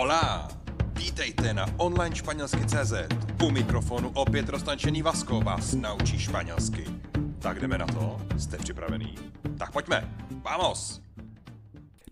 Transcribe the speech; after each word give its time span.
Hola! 0.00 0.48
Vítejte 0.92 1.54
na 1.54 1.66
online 1.76 2.16
španělsky 2.16 2.66
CZ. 2.66 2.92
U 3.42 3.50
mikrofonu 3.50 4.10
opět 4.14 4.48
roztančený 4.48 5.02
Vasko 5.02 5.40
vás 5.40 5.74
naučí 5.74 6.18
španělsky. 6.18 6.84
Tak 7.38 7.60
jdeme 7.60 7.78
na 7.78 7.86
to? 7.86 8.20
Jste 8.38 8.58
připravený? 8.58 9.14
Tak 9.58 9.72
pojďme! 9.72 10.14
Vamos! 10.42 11.02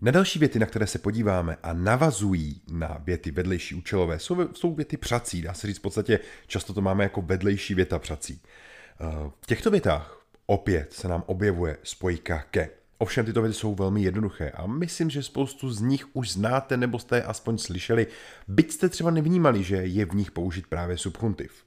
Na 0.01 0.11
další 0.11 0.39
věty, 0.39 0.59
na 0.59 0.65
které 0.65 0.87
se 0.87 0.99
podíváme 0.99 1.57
a 1.63 1.73
navazují 1.73 2.61
na 2.71 2.97
věty 3.03 3.31
vedlejší 3.31 3.75
účelové, 3.75 4.19
jsou, 4.19 4.53
jsou 4.53 4.75
věty 4.75 4.97
přací. 4.97 5.41
Dá 5.41 5.53
se 5.53 5.67
říct 5.67 5.77
v 5.77 5.81
podstatě, 5.81 6.19
často 6.47 6.73
to 6.73 6.81
máme 6.81 7.03
jako 7.03 7.21
vedlejší 7.21 7.73
věta 7.73 7.99
přací. 7.99 8.41
Eh, 9.01 9.29
v 9.41 9.45
těchto 9.45 9.71
větách 9.71 10.25
opět 10.45 10.93
se 10.93 11.07
nám 11.07 11.23
objevuje 11.25 11.77
spojka 11.83 12.43
ke. 12.51 12.78
Ovšem 13.01 13.25
tyto 13.25 13.41
věty 13.41 13.53
jsou 13.53 13.75
velmi 13.75 14.01
jednoduché 14.01 14.51
a 14.51 14.67
myslím, 14.67 15.09
že 15.09 15.23
spoustu 15.23 15.71
z 15.71 15.81
nich 15.81 16.05
už 16.13 16.31
znáte 16.31 16.77
nebo 16.77 16.99
jste 16.99 17.15
je 17.15 17.23
aspoň 17.23 17.57
slyšeli, 17.57 18.07
byť 18.47 18.71
jste 18.71 18.89
třeba 18.89 19.11
nevnímali, 19.11 19.63
že 19.63 19.75
je 19.75 20.05
v 20.05 20.15
nich 20.15 20.31
použit 20.31 20.67
právě 20.67 20.97
subchuntiv. 20.97 21.63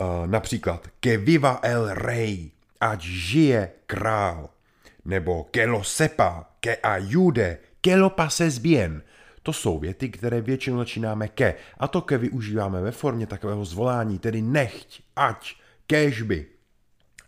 Uh, 0.00 0.26
například 0.26 0.88
que 1.00 1.18
viva 1.18 1.60
el 1.62 1.94
rey, 1.94 2.50
ať 2.80 3.02
žije 3.02 3.70
král, 3.86 4.50
nebo 5.04 5.44
que 5.44 5.66
lo 5.66 5.84
sepa, 5.84 6.50
que 6.60 6.76
ayude, 6.76 7.58
que 7.80 7.96
lo 7.96 8.10
pases 8.10 8.58
bien. 8.58 9.02
To 9.42 9.52
jsou 9.52 9.78
věty, 9.78 10.08
které 10.08 10.40
většinou 10.40 10.78
začínáme 10.78 11.28
ke, 11.28 11.54
a 11.78 11.88
to 11.88 12.00
ke 12.00 12.18
využíváme 12.18 12.80
ve 12.82 12.92
formě 12.92 13.26
takového 13.26 13.64
zvolání, 13.64 14.18
tedy 14.18 14.42
nechť, 14.42 15.00
ať, 15.16 15.54
kežby, 15.86 16.46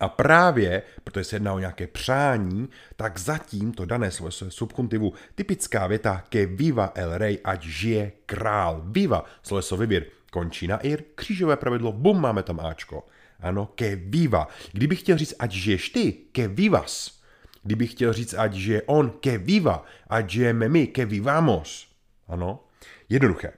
a 0.00 0.08
právě, 0.08 0.82
protože 1.04 1.24
se 1.24 1.36
jedná 1.36 1.52
o 1.52 1.58
nějaké 1.58 1.86
přání, 1.86 2.68
tak 2.96 3.18
zatím 3.18 3.72
to 3.72 3.84
dané 3.84 4.10
slovo 4.10 4.30
subkuntivu 4.30 5.12
typická 5.34 5.86
věta 5.86 6.24
ke 6.28 6.46
viva 6.46 6.92
el 6.94 7.18
rey, 7.18 7.38
ať 7.44 7.62
žije 7.62 8.12
král. 8.26 8.82
Viva, 8.84 9.24
sloveso 9.42 9.76
vybír, 9.76 10.04
končí 10.32 10.66
na 10.66 10.76
ir, 10.76 11.02
křížové 11.14 11.56
pravidlo, 11.56 11.92
bum, 11.92 12.20
máme 12.20 12.42
tam 12.42 12.60
Ačko. 12.60 13.06
Ano, 13.40 13.66
ke 13.66 13.96
viva. 13.96 14.48
Kdybych 14.72 15.00
chtěl 15.00 15.18
říct, 15.18 15.34
ať 15.38 15.50
žiješ 15.50 15.88
ty, 15.90 16.12
ke 16.12 16.48
vivas. 16.48 17.20
Kdybych 17.62 17.90
chtěl 17.90 18.12
říct, 18.12 18.34
ať 18.34 18.52
žije 18.52 18.82
on, 18.82 19.10
ke 19.10 19.38
viva, 19.38 19.84
ať 20.08 20.30
žijeme 20.30 20.68
my, 20.68 20.86
ke 20.86 21.04
vivamos. 21.04 21.88
Ano, 22.28 22.64
jednoduché. 23.08 23.52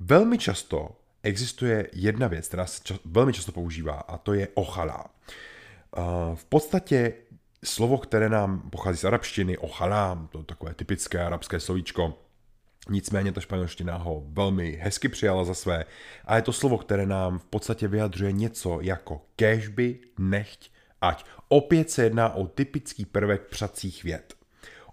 Velmi 0.00 0.38
často 0.38 0.96
existuje 1.22 1.88
jedna 1.92 2.28
věc, 2.28 2.48
která 2.48 2.66
se 2.66 2.80
čas, 2.82 2.98
velmi 3.04 3.32
často 3.32 3.52
používá, 3.52 3.94
a 3.94 4.18
to 4.18 4.34
je 4.34 4.48
ochala. 4.54 5.13
V 6.34 6.44
podstatě 6.44 7.14
slovo, 7.64 7.98
které 7.98 8.28
nám 8.28 8.70
pochází 8.70 8.98
z 8.98 9.04
arabštiny, 9.04 9.58
ochalám, 9.58 10.28
to 10.28 10.42
takové 10.42 10.74
typické 10.74 11.20
arabské 11.20 11.60
slovíčko, 11.60 12.14
Nicméně 12.88 13.32
ta 13.32 13.40
španělština 13.40 13.96
ho 13.96 14.22
velmi 14.28 14.78
hezky 14.82 15.08
přijala 15.08 15.44
za 15.44 15.54
své 15.54 15.84
a 16.24 16.36
je 16.36 16.42
to 16.42 16.52
slovo, 16.52 16.78
které 16.78 17.06
nám 17.06 17.38
v 17.38 17.44
podstatě 17.44 17.88
vyjadřuje 17.88 18.32
něco 18.32 18.80
jako 18.80 19.22
kežby, 19.36 20.00
nechť, 20.18 20.70
ať. 21.00 21.24
Opět 21.48 21.90
se 21.90 22.04
jedná 22.04 22.34
o 22.34 22.46
typický 22.46 23.04
prvek 23.04 23.42
přacích 23.42 24.04
vět. 24.04 24.34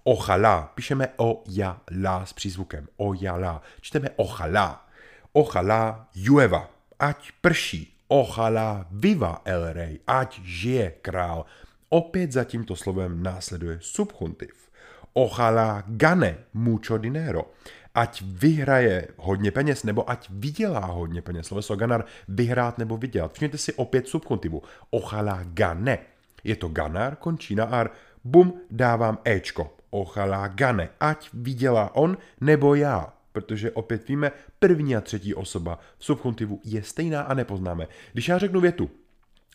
Ochala, 0.03 0.71
píšeme 0.75 1.07
o 1.17 1.43
ja 1.49 1.81
la 2.01 2.25
s 2.25 2.33
přízvukem. 2.33 2.87
O 2.97 3.13
ja 3.13 3.35
la. 3.35 3.61
Čteme 3.81 4.09
ochala. 4.15 4.87
Ochala 5.33 6.09
jueva, 6.15 6.71
ať 6.99 7.31
prší. 7.41 7.97
Ochala 8.11 8.91
viva 8.91 9.41
el 9.45 9.73
rey, 9.73 9.99
ať 10.07 10.41
žije 10.43 10.91
král. 11.01 11.45
Opět 11.89 12.31
za 12.31 12.43
tímto 12.43 12.75
slovem 12.75 13.23
následuje 13.23 13.77
subchuntiv. 13.81 14.67
Ochala 15.13 15.83
gane 15.87 16.37
mucho 16.53 16.97
dinero, 16.97 17.51
ať 17.95 18.21
vyhraje 18.21 19.07
hodně 19.17 19.51
peněz, 19.51 19.83
nebo 19.83 20.09
ať 20.09 20.29
vydělá 20.29 20.85
hodně 20.85 21.21
peněz. 21.21 21.47
Sloveso 21.47 21.75
ganar, 21.75 22.05
vyhrát 22.27 22.77
nebo 22.77 22.97
vydělat. 22.97 23.33
Všimněte 23.33 23.57
si 23.57 23.73
opět 23.73 24.07
subchuntivu. 24.07 24.61
Ochala 24.89 25.39
gane. 25.43 25.99
Je 26.43 26.55
to 26.55 26.67
ganar, 26.67 27.15
končí 27.15 27.55
na 27.55 27.65
ar, 27.65 27.89
bum, 28.23 28.61
dávám 28.71 29.17
Ečko. 29.23 29.75
Ochala 29.89 30.47
gane, 30.47 30.89
ať 30.99 31.29
vydělá 31.33 31.95
on 31.95 32.17
nebo 32.41 32.75
já 32.75 33.13
protože 33.31 33.71
opět 33.71 34.07
víme, 34.07 34.31
první 34.59 34.95
a 34.95 35.01
třetí 35.01 35.35
osoba 35.35 35.79
v 35.97 36.05
subchuntivu 36.05 36.61
je 36.63 36.83
stejná 36.83 37.21
a 37.21 37.33
nepoznáme. 37.33 37.87
Když 38.13 38.27
já 38.27 38.37
řeknu 38.37 38.61
větu 38.61 38.91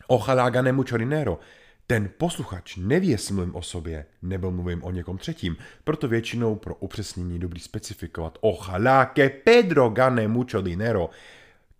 Ojalá 0.07 0.49
ganemu 0.49 0.83
chorinero, 0.89 1.39
ten 1.87 2.09
posluchač 2.17 2.75
neví, 2.75 3.07
jestli 3.07 3.33
mluvím 3.33 3.55
o 3.55 3.61
sobě 3.61 4.05
nebo 4.21 4.51
mluvím 4.51 4.83
o 4.83 4.91
někom 4.91 5.17
třetím, 5.17 5.57
proto 5.83 6.07
většinou 6.07 6.55
pro 6.55 6.75
upřesnění 6.75 7.39
dobrý 7.39 7.59
specifikovat 7.59 8.37
Ojalá 8.41 9.05
que 9.05 9.29
Pedro 9.29 9.89
gane 9.89 10.27
mucho 10.27 10.61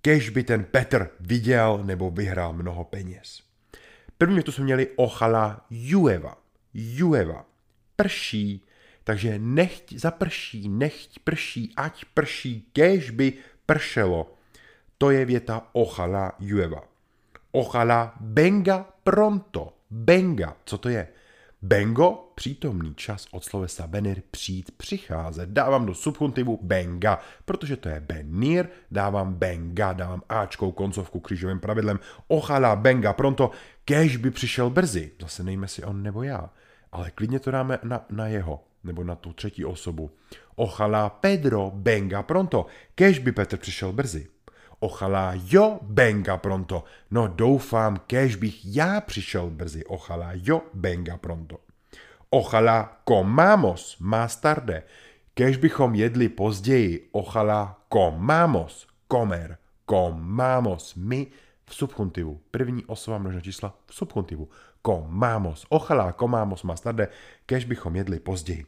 kež 0.01 0.29
by 0.29 0.43
ten 0.43 0.63
Petr 0.63 1.09
viděl 1.19 1.81
nebo 1.83 2.11
vyhrál 2.11 2.53
mnoho 2.53 2.83
peněz. 2.83 3.41
První 4.17 4.43
tu 4.43 4.51
jsme 4.51 4.63
měli 4.63 4.87
Ojalá 4.95 5.65
jueva. 5.69 6.37
Jueva. 6.73 7.45
Prší 7.95 8.66
takže 9.07 9.39
nechť 9.39 9.95
zaprší, 9.95 10.67
nechť 10.67 11.23
prší, 11.23 11.71
ať 11.79 12.11
prší, 12.11 12.67
kež 12.75 13.15
by 13.15 13.33
pršelo. 13.63 14.35
To 14.97 15.15
je 15.15 15.25
věta 15.25 15.71
ochala 15.71 16.35
jueva. 16.39 16.83
Ochala 17.51 18.19
benga 18.19 18.83
pronto. 19.03 19.79
Benga, 19.89 20.57
co 20.65 20.77
to 20.77 20.89
je? 20.89 21.07
Bengo, 21.61 22.31
přítomný 22.35 22.95
čas 22.95 23.27
od 23.31 23.43
slovesa 23.43 23.87
benir, 23.87 24.21
přijít, 24.31 24.71
přicházet. 24.77 25.49
Dávám 25.49 25.85
do 25.85 25.95
subchuntivu 25.95 26.59
benga, 26.61 27.19
protože 27.45 27.77
to 27.77 27.89
je 27.89 27.99
benir, 27.99 28.67
dávám 28.91 29.33
benga, 29.33 29.93
dávám 29.93 30.21
áčkou 30.29 30.71
koncovku 30.71 31.19
křížovým 31.19 31.59
pravidlem. 31.59 31.99
Ochala 32.27 32.75
benga 32.75 33.13
pronto, 33.13 33.51
kež 33.85 34.17
by 34.17 34.31
přišel 34.31 34.69
brzy. 34.69 35.11
Zase 35.21 35.43
nejme 35.43 35.67
si 35.67 35.83
on 35.83 36.03
nebo 36.03 36.23
já, 36.23 36.49
ale 36.91 37.11
klidně 37.11 37.39
to 37.39 37.51
dáme 37.51 37.79
na, 37.83 38.05
na 38.09 38.27
jeho 38.27 38.66
nebo 38.87 39.03
na 39.03 39.15
tu 39.15 39.33
třetí 39.33 39.65
osobu. 39.65 40.11
Ochala 40.55 41.09
Pedro 41.09 41.71
benga 41.75 42.23
pronto, 42.23 42.65
kež 42.95 43.19
by 43.19 43.31
Petr 43.31 43.57
přišel 43.57 43.93
brzy. 43.93 44.27
Ochala 44.79 45.33
jo 45.35 45.79
benga 45.81 46.37
pronto, 46.37 46.83
no 47.11 47.27
doufám, 47.27 47.97
kež 48.07 48.35
bych 48.35 48.75
já 48.75 49.01
přišel 49.01 49.49
brzy. 49.49 49.85
Ochala 49.85 50.29
jo 50.33 50.61
benga 50.73 51.17
pronto. 51.17 51.59
Ochala 52.29 53.01
comamos 53.07 53.97
más 53.99 54.35
tarde, 54.35 54.83
kež 55.33 55.57
bychom 55.57 55.95
jedli 55.95 56.29
později. 56.29 57.09
Ochala 57.11 57.79
comamos, 57.93 58.87
comer, 59.11 59.57
comamos, 59.89 60.95
my 60.95 61.27
v 61.65 61.75
subchuntivu. 61.75 62.41
První 62.51 62.85
osoba 62.85 63.17
množná 63.17 63.41
čísla 63.41 63.75
v 63.85 63.95
subchuntivu. 63.95 64.49
Comamos, 64.85 65.65
ochala 65.69 66.13
comamos 66.13 66.63
más 66.63 66.81
tarde, 66.81 67.07
kež 67.45 67.65
bychom 67.65 67.95
jedli 67.95 68.19
později. 68.19 68.65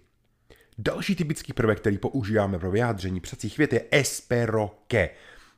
Další 0.81 1.15
typický 1.15 1.53
prvek, 1.53 1.79
který 1.79 1.97
používáme 1.97 2.59
pro 2.59 2.71
vyjádření 2.71 3.19
přacích 3.19 3.57
vět 3.57 3.73
je 3.73 3.85
espero 3.91 4.75
que, 4.87 5.09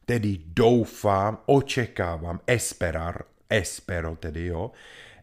tedy 0.05 0.39
doufám, 0.45 1.37
očekávám, 1.45 2.39
esperar, 2.47 3.23
espero 3.49 4.15
tedy, 4.15 4.45
jo, 4.45 4.71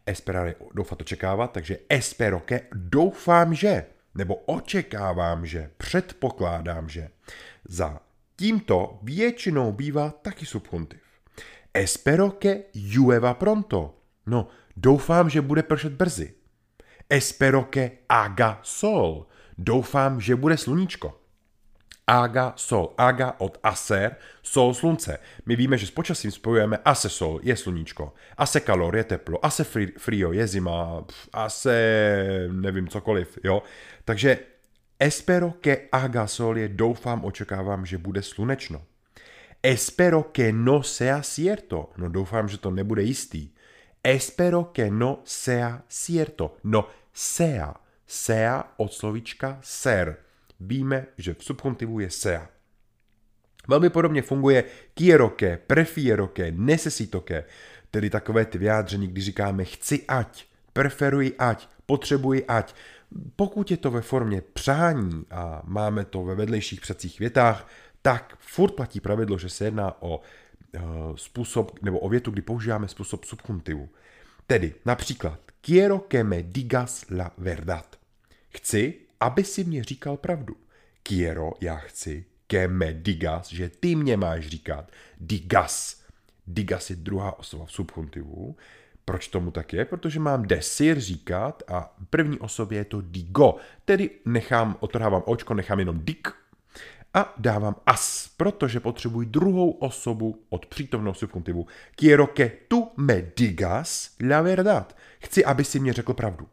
esperar 0.05 0.47
je 0.47 0.55
doufat, 0.73 1.01
očekávat, 1.01 1.51
takže 1.51 1.77
espero 1.89 2.39
que, 2.39 2.61
doufám, 2.73 3.53
že, 3.53 3.85
nebo 4.15 4.35
očekávám, 4.35 5.45
že, 5.45 5.69
předpokládám, 5.77 6.89
že. 6.89 7.09
Za 7.67 7.99
tímto 8.35 8.99
většinou 9.03 9.71
bývá 9.71 10.09
taky 10.09 10.45
subchuntiv. 10.45 11.01
Espero 11.73 12.29
que 12.31 12.63
llueva 12.95 13.33
pronto. 13.33 13.95
No, 14.25 14.47
doufám, 14.77 15.29
že 15.29 15.41
bude 15.41 15.63
pršet 15.63 15.93
brzy. 15.93 16.33
Espero 17.09 17.63
que 17.63 17.91
haga 18.09 18.59
sol. 18.63 19.28
Doufám, 19.59 20.21
že 20.21 20.39
bude 20.39 20.57
sluníčko. 20.57 21.19
Aga, 22.07 22.53
sol. 22.55 22.95
Aga 22.97 23.35
od 23.37 23.59
aser, 23.63 24.15
sol, 24.41 24.73
slunce. 24.73 25.19
My 25.45 25.55
víme, 25.55 25.77
že 25.77 25.85
s 25.85 25.91
počasím 25.91 26.31
spojujeme 26.31 26.79
ase 26.85 27.09
sol, 27.09 27.43
je 27.43 27.55
sluníčko. 27.55 28.13
Ase 28.37 28.59
kalor, 28.59 28.95
je 28.95 29.03
teplo. 29.03 29.45
Ase 29.45 29.63
frio, 29.97 30.31
je 30.31 30.47
zima. 30.47 31.03
Ase, 31.33 31.77
nevím, 32.51 32.87
cokoliv, 32.87 33.37
jo. 33.43 33.61
Takže 34.05 34.39
espero 34.99 35.53
que 35.61 35.91
haga 35.93 36.27
sol 36.27 36.57
je 36.57 36.67
doufám, 36.69 37.25
očekávám, 37.25 37.85
že 37.85 37.97
bude 37.97 38.23
slunečno. 38.23 38.81
Espero 39.63 40.23
que 40.23 40.51
no 40.51 40.83
sea 40.83 41.21
cierto. 41.21 41.91
No 41.97 42.09
doufám, 42.09 42.47
že 42.47 42.57
to 42.57 42.71
nebude 42.71 43.03
jistý. 43.03 43.51
Espero 44.03 44.63
que 44.63 44.89
no 44.89 45.19
sea 45.25 45.83
cierto. 45.89 46.55
No 46.63 46.87
sea 47.13 47.75
sea 48.09 48.73
od 48.77 48.93
slovíčka 48.93 49.59
ser. 49.61 50.17
Víme, 50.59 51.05
že 51.17 51.33
v 51.33 51.43
subkontivu 51.43 51.99
je 51.99 52.09
sea. 52.09 52.49
Velmi 53.67 53.89
podobně 53.89 54.21
funguje 54.21 54.63
quiero 54.93 55.29
que, 55.29 55.57
prefiero 55.67 56.27
que, 56.27 56.51
necesito 56.51 57.21
que, 57.21 57.45
tedy 57.91 58.09
takové 58.09 58.45
ty 58.45 58.57
vyjádření, 58.57 59.07
když 59.07 59.25
říkáme 59.25 59.65
chci 59.65 60.05
ať, 60.07 60.45
preferuji 60.73 61.35
ať, 61.39 61.67
potřebuji 61.85 62.45
ať. 62.47 62.75
Pokud 63.35 63.71
je 63.71 63.77
to 63.77 63.91
ve 63.91 64.01
formě 64.01 64.41
přání 64.41 65.25
a 65.31 65.61
máme 65.65 66.05
to 66.05 66.23
ve 66.23 66.35
vedlejších 66.35 66.81
přecích 66.81 67.19
větách, 67.19 67.67
tak 68.01 68.35
furt 68.39 68.71
platí 68.71 68.99
pravidlo, 68.99 69.37
že 69.37 69.49
se 69.49 69.65
jedná 69.65 70.01
o 70.01 70.17
uh, 70.17 70.81
způsob, 71.15 71.81
nebo 71.81 71.99
o 71.99 72.09
větu, 72.09 72.31
kdy 72.31 72.41
používáme 72.41 72.87
způsob 72.87 73.25
subjuntivu. 73.25 73.89
Tedy 74.47 74.73
například, 74.85 75.39
quiero 75.61 75.99
que 75.99 76.23
me 76.23 76.43
digas 76.43 77.05
la 77.09 77.31
verdad. 77.37 77.98
Chci, 78.49 78.93
aby 79.19 79.43
si 79.43 79.63
mě 79.63 79.83
říkal 79.83 80.17
pravdu. 80.17 80.55
Quiero, 81.03 81.51
já 81.61 81.75
chci, 81.75 82.25
que 82.47 82.67
me 82.67 82.93
digas, 82.93 83.49
že 83.49 83.69
ty 83.69 83.95
mě 83.95 84.17
máš 84.17 84.47
říkat. 84.47 84.91
Digas. 85.19 86.01
Digas 86.47 86.89
je 86.89 86.95
druhá 86.95 87.39
osoba 87.39 87.65
v 87.65 87.71
subjuntivu. 87.71 88.55
Proč 89.05 89.27
tomu 89.27 89.51
tak 89.51 89.73
je? 89.73 89.85
Protože 89.85 90.19
mám 90.19 90.43
desir 90.43 90.99
říkat 90.99 91.63
a 91.67 91.95
první 92.09 92.39
osobě 92.39 92.77
je 92.77 92.85
to 92.85 93.01
digo. 93.01 93.55
Tedy 93.85 94.09
nechám, 94.25 94.77
otrhávám 94.79 95.23
očko, 95.25 95.53
nechám 95.53 95.79
jenom 95.79 95.99
dik 96.03 96.29
a 97.13 97.33
dávám 97.37 97.75
as, 97.85 98.29
protože 98.37 98.79
potřebuji 98.79 99.25
druhou 99.25 99.71
osobu 99.71 100.41
od 100.49 100.65
přítomného 100.65 101.13
subjuntivu. 101.13 101.67
Quiero 101.95 102.27
que 102.27 102.51
tu 102.67 102.91
me 102.97 103.31
digas 103.37 104.15
la 104.29 104.41
verdad. 104.41 104.97
Chci, 105.19 105.45
aby 105.45 105.63
si 105.63 105.79
mě 105.79 105.93
řekl 105.93 106.13
pravdu. 106.13 106.47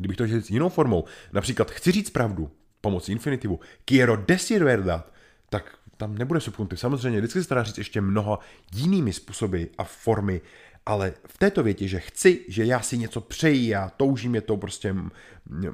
Kdybych 0.00 0.16
to 0.16 0.26
říct 0.26 0.50
jinou 0.50 0.68
formou, 0.68 1.04
například 1.32 1.70
chci 1.70 1.92
říct 1.92 2.10
pravdu 2.10 2.50
pomocí 2.80 3.12
infinitivu, 3.12 3.60
quiero 3.84 4.16
decir 4.16 4.64
verdad, 4.64 5.12
tak 5.48 5.78
tam 5.96 6.18
nebude 6.18 6.40
subjuntiv. 6.40 6.80
Samozřejmě 6.80 7.18
vždycky 7.18 7.44
se 7.44 7.54
dá 7.54 7.62
říct 7.62 7.78
ještě 7.78 8.00
mnoho 8.00 8.38
jinými 8.74 9.12
způsoby 9.12 9.64
a 9.78 9.84
formy, 9.84 10.40
ale 10.86 11.12
v 11.26 11.38
této 11.38 11.62
větě, 11.62 11.88
že 11.88 12.00
chci, 12.00 12.44
že 12.48 12.64
já 12.64 12.80
si 12.80 12.98
něco 12.98 13.20
přeji, 13.20 13.68
já 13.68 13.88
toužím, 13.88 14.34
je 14.34 14.40
to 14.40 14.56
prostě 14.56 14.94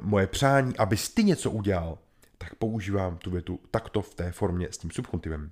moje 0.01 0.27
přání, 0.27 0.77
abys 0.77 1.09
ty 1.09 1.23
něco 1.23 1.51
udělal, 1.51 1.97
tak 2.37 2.55
používám 2.55 3.17
tu 3.17 3.31
větu 3.31 3.59
takto 3.71 4.01
v 4.01 4.13
té 4.13 4.31
formě 4.31 4.67
s 4.71 4.77
tím 4.77 4.91
subjuntivem. 4.91 5.51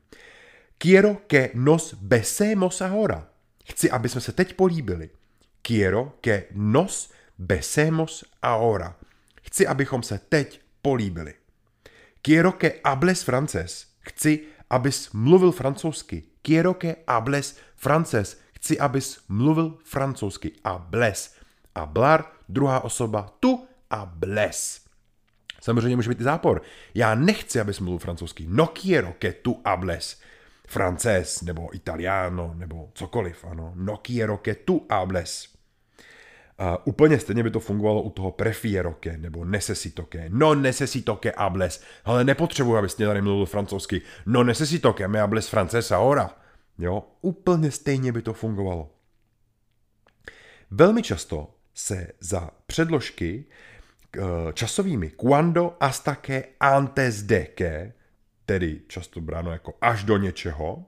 Quiero 0.78 1.16
que 1.28 1.50
nos 1.54 1.94
besemos 1.94 2.82
ahora. 2.82 3.28
Chci, 3.66 3.92
aby 3.92 4.10
jsme 4.10 4.22
se 4.22 4.32
teď 4.32 4.54
políbili. 4.54 5.10
Quiero 5.62 6.14
que 6.22 6.44
nos 6.52 7.12
besemos 7.38 8.26
ahora. 8.42 8.96
Chci, 9.42 9.68
abychom 9.68 10.04
se 10.04 10.20
teď 10.30 10.62
políbili. 10.82 11.34
Quiero 12.22 12.52
que 12.52 12.82
hables 12.84 13.24
francés. 13.24 13.88
Chci, 14.00 14.48
abys 14.70 15.10
mluvil 15.14 15.52
francouzsky. 15.52 16.24
Quiero 16.42 16.74
que 16.74 17.04
hables 17.08 17.58
francés. 17.76 18.38
Chci, 18.54 18.80
abys 18.80 19.20
mluvil 19.28 19.78
francouzsky. 19.84 20.52
Hables. 20.64 21.36
Hablar, 21.76 22.26
druhá 22.50 22.84
osoba, 22.84 23.36
tu 23.40 23.68
hables. 23.92 24.82
Samozřejmě 25.62 25.96
může 25.96 26.10
být 26.10 26.22
i 26.22 26.24
zápor. 26.24 26.62
Já 26.94 27.16
nechci, 27.16 27.60
abys 27.60 27.80
mluvil 27.80 28.00
francouzsky. 28.00 28.46
No 28.50 28.68
quiero 28.68 29.14
que 29.20 29.34
tu 29.34 29.62
hables 29.66 30.22
francés, 30.68 31.42
nebo 31.42 31.76
italiano, 31.76 32.54
nebo 32.58 32.90
cokoliv, 32.94 33.46
ano. 33.46 33.74
No 33.76 33.98
quiero 33.98 34.38
que 34.38 34.56
tu 34.56 34.86
hables. 34.90 35.55
Uh, 36.60 36.76
úplně 36.86 37.20
stejně 37.20 37.44
by 37.44 37.52
to 37.52 37.60
fungovalo 37.60 38.02
u 38.02 38.10
toho 38.10 38.32
prefiero 38.32 38.94
que, 38.94 39.18
nebo 39.18 39.46
necesito 39.46 40.04
que. 40.04 40.26
No 40.30 40.56
necesito 40.56 41.16
que 41.16 41.34
hables. 41.38 41.84
Ale 42.06 42.24
nepotřebuji, 42.24 42.78
abys 42.78 42.98
mě 42.98 43.08
tady 43.08 43.22
mluvil 43.22 43.46
francouzsky. 43.46 44.02
No 44.26 44.44
necesito 44.44 44.94
que 44.94 45.08
me 45.08 45.20
hables 45.20 45.48
francés 45.48 45.92
ahora. 45.92 46.38
Jo, 46.80 47.04
úplně 47.22 47.72
stejně 47.72 48.12
by 48.12 48.22
to 48.22 48.34
fungovalo. 48.34 48.92
Velmi 50.72 51.04
často 51.04 51.56
se 51.74 52.08
za 52.20 52.50
předložky 52.66 53.46
Eh, 54.18 54.54
časovými 54.54 55.12
cuando 55.12 55.76
hasta 55.82 56.16
que 56.16 56.44
antes 56.60 57.24
de 57.24 57.46
que, 57.46 57.94
tedy 58.46 58.82
často 58.88 59.22
bráno 59.22 59.52
jako 59.52 59.74
až 59.82 60.04
do 60.04 60.18
něčeho, 60.18 60.86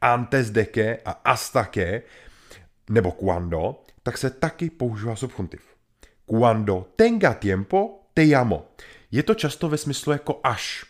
antes 0.00 0.50
de 0.50 0.64
que 0.64 0.98
a 1.04 1.20
hasta 1.24 1.64
que, 1.64 2.02
nebo 2.90 3.12
cuando, 3.12 3.82
tak 4.02 4.18
se 4.18 4.30
taky 4.30 4.70
používá 4.70 5.16
subjuntiv. 5.16 5.62
Cuando 6.26 6.86
tenga 6.96 7.34
tiempo, 7.34 8.00
te 8.14 8.22
llamo. 8.22 8.66
Je 9.10 9.22
to 9.22 9.34
často 9.34 9.68
ve 9.68 9.76
smyslu 9.76 10.12
jako 10.12 10.40
až. 10.42 10.84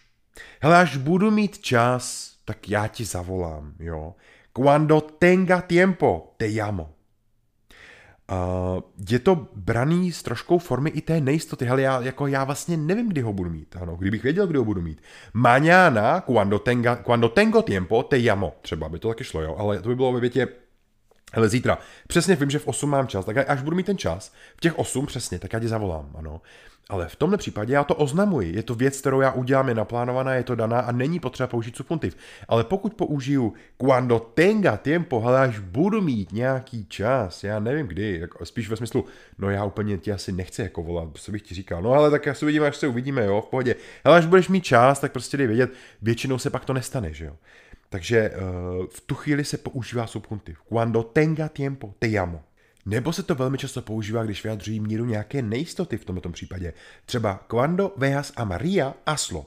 Hele, 0.60 0.76
až 0.78 0.96
budu 0.96 1.30
mít 1.30 1.58
čas, 1.58 2.34
tak 2.44 2.68
já 2.68 2.86
ti 2.88 3.04
zavolám, 3.04 3.74
jo. 3.78 4.14
Cuando 4.52 5.00
tenga 5.00 5.60
tiempo, 5.60 6.34
te 6.36 6.46
llamo. 6.46 6.90
Uh, 8.30 8.82
je 9.10 9.18
to 9.18 9.48
braný 9.54 10.12
s 10.12 10.22
troškou 10.22 10.58
formy 10.58 10.90
i 10.90 11.00
té 11.00 11.20
nejistoty. 11.20 11.64
Hele, 11.64 11.82
já, 11.82 12.00
jako 12.00 12.26
já 12.26 12.44
vlastně 12.44 12.76
nevím, 12.76 13.08
kdy 13.08 13.20
ho 13.20 13.32
budu 13.32 13.50
mít. 13.50 13.76
Ano, 13.80 13.96
kdybych 13.96 14.22
věděl, 14.22 14.46
kdy 14.46 14.58
ho 14.58 14.64
budu 14.64 14.82
mít. 14.82 15.02
Mañana, 15.34 16.20
cuando, 16.20 16.58
tenga, 16.58 16.96
cuando 16.96 17.28
tengo 17.28 17.62
tiempo, 17.62 18.02
te 18.02 18.16
llamo. 18.16 18.56
Třeba 18.62 18.88
by 18.88 18.98
to 18.98 19.08
taky 19.08 19.24
šlo, 19.24 19.42
jo. 19.42 19.56
Ale 19.58 19.80
to 19.80 19.88
by 19.88 19.96
bylo 19.96 20.12
ve 20.12 20.20
větě 20.20 20.48
Hele, 21.32 21.48
zítra, 21.48 21.78
přesně 22.08 22.36
vím, 22.36 22.50
že 22.50 22.58
v 22.58 22.66
8 22.66 22.90
mám 22.90 23.06
čas, 23.06 23.24
tak 23.24 23.50
až 23.50 23.62
budu 23.62 23.76
mít 23.76 23.86
ten 23.86 23.98
čas, 23.98 24.32
v 24.56 24.60
těch 24.60 24.78
8 24.78 25.06
přesně, 25.06 25.38
tak 25.38 25.52
já 25.52 25.60
ti 25.60 25.68
zavolám, 25.68 26.10
ano. 26.14 26.40
Ale 26.90 27.08
v 27.08 27.16
tomhle 27.16 27.38
případě 27.38 27.74
já 27.74 27.84
to 27.84 27.94
oznamuji. 27.94 28.56
Je 28.56 28.62
to 28.62 28.74
věc, 28.74 29.00
kterou 29.00 29.20
já 29.20 29.32
udělám, 29.32 29.68
je 29.68 29.74
naplánovaná, 29.74 30.34
je 30.34 30.42
to 30.42 30.54
daná 30.54 30.80
a 30.80 30.92
není 30.92 31.20
potřeba 31.20 31.46
použít 31.46 31.76
subjuntiv. 31.76 32.16
Ale 32.48 32.64
pokud 32.64 32.94
použiju 32.94 33.54
cuando 33.80 34.18
tenga 34.18 34.76
tiempo, 34.76 35.20
hele, 35.20 35.40
až 35.40 35.58
budu 35.58 36.00
mít 36.00 36.32
nějaký 36.32 36.84
čas, 36.84 37.44
já 37.44 37.60
nevím 37.60 37.86
kdy, 37.86 38.18
jako 38.20 38.46
spíš 38.46 38.68
ve 38.68 38.76
smyslu, 38.76 39.04
no 39.38 39.50
já 39.50 39.64
úplně 39.64 39.98
ti 39.98 40.12
asi 40.12 40.32
nechci 40.32 40.62
jako 40.62 40.82
volat, 40.82 41.08
co 41.14 41.32
bych 41.32 41.42
ti 41.42 41.54
říkal, 41.54 41.82
no 41.82 41.92
ale 41.92 42.10
tak 42.10 42.26
já 42.26 42.34
se 42.34 42.44
uvidíme, 42.44 42.66
až 42.66 42.76
se 42.76 42.88
uvidíme, 42.88 43.24
jo, 43.24 43.40
v 43.46 43.50
pohodě. 43.50 43.74
Ale 44.04 44.18
až 44.18 44.26
budeš 44.26 44.48
mít 44.48 44.64
čas, 44.64 45.00
tak 45.00 45.12
prostě 45.12 45.36
dej 45.36 45.46
vědět, 45.46 45.70
většinou 46.02 46.38
se 46.38 46.50
pak 46.50 46.64
to 46.64 46.72
nestane, 46.72 47.14
že 47.14 47.24
jo. 47.24 47.36
Takže 47.90 48.30
uh, 48.30 48.86
v 48.86 49.00
tu 49.00 49.14
chvíli 49.14 49.44
se 49.44 49.58
používá 49.58 50.06
subjuntiv. 50.06 50.58
Cuando 50.68 51.02
tenga 51.02 51.48
tiempo, 51.48 51.94
te 51.98 52.06
llamo. 52.06 52.42
Nebo 52.86 53.12
se 53.12 53.22
to 53.22 53.34
velmi 53.34 53.58
často 53.58 53.82
používá, 53.82 54.24
když 54.24 54.42
vyjadřují 54.42 54.80
míru 54.80 55.04
nějaké 55.04 55.42
nejistoty 55.42 55.98
v 55.98 56.04
tomto 56.04 56.28
případě. 56.28 56.72
Třeba 57.04 57.46
cuando 57.50 57.92
veas 57.96 58.32
a 58.36 58.44
Maria 58.44 58.94
aslo. 59.06 59.46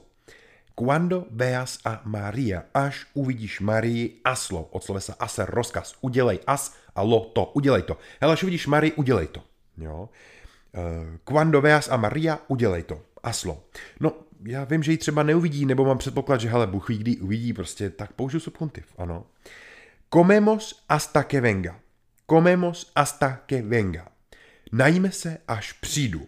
Cuando 0.78 1.26
veas 1.30 1.78
a 1.84 2.02
Maria, 2.04 2.62
až 2.74 3.06
uvidíš 3.14 3.60
Marii 3.60 4.20
aslo. 4.24 4.68
Od 4.70 4.84
slovesa 4.84 5.14
aser, 5.18 5.50
rozkaz. 5.50 5.94
Udělej 6.00 6.38
as 6.46 6.74
a 6.94 7.02
lo 7.02 7.20
to. 7.20 7.50
Udělej 7.54 7.82
to. 7.82 7.98
Hele, 8.20 8.32
až 8.32 8.42
uvidíš 8.42 8.66
Marii, 8.66 8.92
udělej 8.92 9.26
to. 9.26 9.42
Jo? 9.76 10.08
Uh, 10.72 11.16
cuando 11.24 11.60
veas 11.60 11.88
a 11.88 11.96
Maria, 11.96 12.38
udělej 12.48 12.82
to. 12.82 13.00
Aslo. 13.22 13.62
No, 14.00 14.12
já 14.46 14.64
vím, 14.64 14.82
že 14.82 14.92
ji 14.92 14.98
třeba 14.98 15.22
neuvidí, 15.22 15.66
nebo 15.66 15.84
mám 15.84 15.98
předpoklad, 15.98 16.40
že 16.40 16.48
hele, 16.48 16.66
Bůh 16.66 16.88
ví, 16.88 16.98
kdy 16.98 17.16
uvidí, 17.16 17.52
prostě 17.52 17.90
tak 17.90 18.12
použiju 18.12 18.40
subjuntiv, 18.40 18.86
ano. 18.98 19.26
Comemos 20.14 20.84
hasta 20.90 21.22
que 21.22 21.40
venga. 21.40 21.80
Comemos 22.30 22.92
hasta 22.96 23.40
que 23.46 23.62
venga. 23.62 24.08
Najme 24.72 25.10
se, 25.10 25.38
až 25.48 25.72
přijdu. 25.72 26.26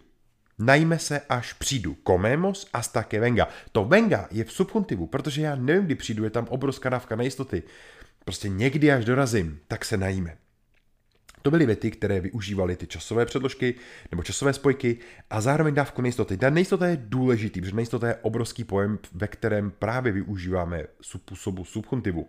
Najme 0.59 0.99
se, 0.99 1.21
až 1.29 1.53
přijdu. 1.53 1.97
Comemos 2.07 2.67
hasta 2.73 3.03
que 3.03 3.19
venga. 3.19 3.47
To 3.71 3.85
venga 3.85 4.27
je 4.31 4.43
v 4.43 4.51
subjuntivu, 4.51 5.07
protože 5.07 5.41
já 5.41 5.55
nevím, 5.55 5.85
kdy 5.85 5.95
přijdu, 5.95 6.23
je 6.23 6.29
tam 6.29 6.47
obrovská 6.49 6.89
dávka 6.89 7.15
nejistoty. 7.15 7.63
Prostě 8.25 8.49
někdy, 8.49 8.91
až 8.91 9.05
dorazím, 9.05 9.59
tak 9.67 9.85
se 9.85 9.97
najíme. 9.97 10.37
To 11.41 11.51
byly 11.51 11.65
věty, 11.65 11.91
které 11.91 12.19
využívaly 12.19 12.75
ty 12.75 12.87
časové 12.87 13.25
předložky 13.25 13.75
nebo 14.11 14.23
časové 14.23 14.53
spojky 14.53 14.97
a 15.29 15.41
zároveň 15.41 15.73
dávku 15.73 16.01
nejistoty. 16.01 16.37
Ta 16.37 16.49
nejistota 16.49 16.87
je 16.87 16.97
důležitý, 17.01 17.61
protože 17.61 17.75
nejistota 17.75 18.07
je 18.07 18.15
obrovský 18.15 18.63
pojem, 18.63 18.99
ve 19.13 19.27
kterém 19.27 19.71
právě 19.71 20.11
využíváme 20.11 20.83
způsobu 21.01 21.65
subjuntivu. 21.65 22.27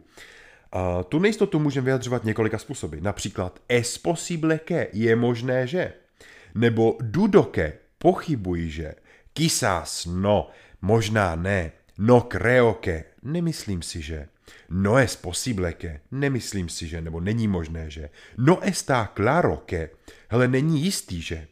A 0.72 1.02
tu 1.02 1.18
nejistotu 1.18 1.58
můžeme 1.58 1.84
vyjadřovat 1.84 2.24
několika 2.24 2.58
způsoby. 2.58 2.96
Například 3.00 3.60
es 3.68 3.98
possible 3.98 4.58
que, 4.58 4.86
je 4.92 5.16
možné, 5.16 5.66
že. 5.66 5.92
Nebo 6.54 6.96
dudo 7.00 7.42
que, 7.42 7.72
pochybuji, 7.98 8.70
že. 8.70 8.94
Quizás 9.32 10.06
no, 10.06 10.50
možná 10.82 11.36
ne. 11.36 11.72
No 11.98 12.20
creo 12.32 12.74
que, 12.74 13.04
nemyslím 13.22 13.82
si, 13.82 14.02
že. 14.02 14.28
No 14.70 14.98
es 14.98 15.16
posible 15.16 15.72
que, 15.72 16.00
nemyslím 16.10 16.68
si, 16.68 16.88
že, 16.88 17.00
nebo 17.00 17.20
není 17.20 17.48
možné, 17.48 17.90
že. 17.90 18.10
No 18.38 18.60
está 18.62 19.12
claro 19.16 19.56
que, 19.56 19.90
hele, 20.28 20.48
není 20.48 20.82
jistý, 20.82 21.22
že. 21.22 21.46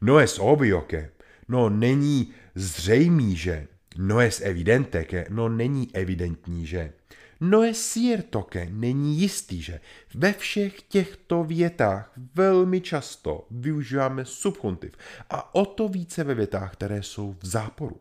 No 0.00 0.18
es 0.18 0.38
obvio 0.38 0.80
que, 0.80 1.10
no 1.48 1.70
není 1.70 2.32
zřejmý, 2.54 3.36
že. 3.36 3.66
No 3.96 4.20
es 4.20 4.40
evidente 4.40 5.04
que, 5.04 5.26
no 5.30 5.48
není 5.48 5.90
evidentní, 5.92 6.66
že. 6.66 6.92
No 7.40 7.62
es 7.62 7.92
cierto 7.92 8.42
que, 8.42 8.68
není 8.70 9.18
jistý, 9.18 9.62
že. 9.62 9.80
Ve 10.14 10.32
všech 10.32 10.82
těchto 10.82 11.44
větách 11.44 12.12
velmi 12.34 12.80
často 12.80 13.46
využíváme 13.50 14.24
subjuntiv 14.24 14.92
a 15.30 15.54
o 15.54 15.66
to 15.66 15.88
více 15.88 16.24
ve 16.24 16.34
větách, 16.34 16.72
které 16.72 17.02
jsou 17.02 17.36
v 17.40 17.46
záporu. 17.46 18.00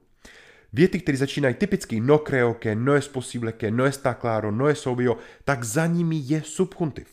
Věty, 0.74 1.00
které 1.00 1.18
začínají 1.18 1.56
typicky 1.56 2.00
no 2.00 2.18
creo 2.18 2.54
que, 2.54 2.76
no 2.76 2.96
es 2.96 3.08
posible 3.08 3.52
que, 3.52 3.72
no 3.72 3.86
está 3.86 4.14
claro, 4.14 4.52
no 4.52 4.70
es 4.70 4.88
obvio, 4.88 5.18
tak 5.44 5.64
za 5.64 5.86
nimi 5.86 6.22
je 6.26 6.42
subjuntiv. 6.42 7.08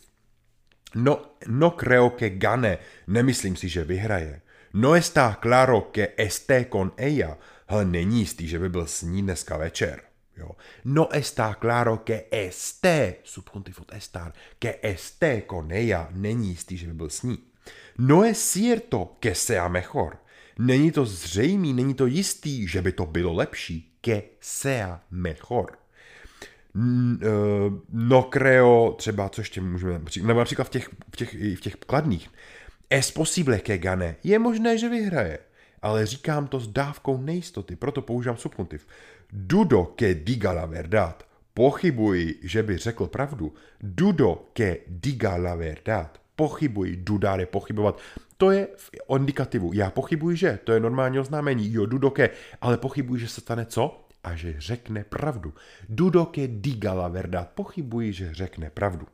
No, 0.95 1.35
no 1.47 1.71
creo 1.71 2.09
que 2.09 2.29
gane, 2.29 2.77
nemyslím 3.07 3.55
si, 3.55 3.69
že 3.69 3.83
vyhraje. 3.83 4.41
No 4.73 4.95
está 4.95 5.39
claro 5.41 5.91
que 5.91 6.13
esté 6.17 6.65
con 6.65 6.91
ella, 6.97 7.37
ale 7.67 7.85
není 7.85 8.19
jistý, 8.19 8.47
že 8.47 8.59
by 8.59 8.69
byl 8.69 8.87
s 8.87 9.01
ní 9.01 9.21
dneska 9.21 9.57
večer. 9.57 10.01
Jo. 10.37 10.51
No 10.85 11.09
está 11.13 11.55
claro 11.61 11.97
que 11.97 12.25
esté, 12.31 13.15
subjuntiv 13.23 13.79
od 13.79 13.93
estar, 13.93 14.33
que 14.59 14.79
esté 14.81 15.41
con 15.41 15.71
ella, 15.71 16.07
není 16.11 16.49
jistý, 16.49 16.77
že 16.77 16.87
by 16.87 16.93
byl 16.93 17.09
s 17.09 17.23
ní. 17.23 17.37
No 17.97 18.23
es 18.23 18.53
cierto 18.53 19.17
que 19.19 19.35
sea 19.35 19.67
mejor. 19.67 20.17
Není 20.59 20.91
to 20.91 21.05
zřejmý, 21.05 21.73
není 21.73 21.93
to 21.93 22.05
jistý, 22.05 22.67
že 22.67 22.81
by 22.81 22.91
to 22.91 23.05
bylo 23.05 23.33
lepší. 23.33 23.97
Que 24.01 24.21
sea 24.39 25.01
mejor. 25.11 25.77
Eh, 26.75 27.29
no 27.89 28.23
creo, 28.23 28.95
třeba, 28.97 29.29
co 29.29 29.41
ještě 29.41 29.61
můžeme, 29.61 30.01
nebo 30.21 30.39
například 30.39 30.63
v 30.63 30.69
těch, 30.69 30.89
v 30.89 31.15
těch, 31.15 31.33
v 31.33 31.61
těch 31.61 31.75
kladných. 31.75 32.29
Es 32.89 33.11
posible 33.11 33.59
que 33.59 33.77
gane. 33.77 34.15
Je 34.23 34.39
možné, 34.39 34.77
že 34.77 34.89
vyhraje. 34.89 35.39
Ale 35.81 36.05
říkám 36.05 36.47
to 36.47 36.59
s 36.59 36.67
dávkou 36.67 37.21
nejistoty, 37.21 37.75
proto 37.75 38.01
používám 38.01 38.37
subjuntiv. 38.37 38.87
Dudo 39.31 39.85
que 39.85 40.13
diga 40.13 40.51
la 40.51 40.65
verdad. 40.65 41.27
Pochybuji, 41.53 42.39
že 42.43 42.63
by 42.63 42.77
řekl 42.77 43.07
pravdu. 43.07 43.53
Dudo 43.81 44.49
que 44.53 44.77
diga 44.87 45.35
la 45.35 45.55
verdad. 45.55 46.21
Pochybuji, 46.39 46.95
dudare, 46.95 47.45
pochybovat. 47.45 47.99
To 48.37 48.51
je 48.51 48.67
v 48.77 48.91
indikativu. 49.15 49.73
Já 49.73 49.91
pochybuji, 49.91 50.37
že. 50.37 50.59
To 50.63 50.71
je 50.71 50.79
normální 50.79 51.19
oznámení. 51.19 51.73
Jo, 51.73 51.85
dudo 51.85 52.11
que. 52.11 52.29
Ale 52.61 52.77
pochybuji, 52.77 53.21
že 53.21 53.27
se 53.27 53.41
stane 53.41 53.65
co? 53.65 54.07
A 54.23 54.35
že 54.35 54.55
řekne 54.57 55.03
pravdu. 55.03 55.53
Dudo 55.89 56.25
que 56.25 56.47
diga 56.47 56.93
la 56.93 57.07
verdad. 57.07 57.49
Pochybuji, 57.55 58.13
že 58.13 58.33
řekne 58.33 58.69
pravdu. 58.69 59.07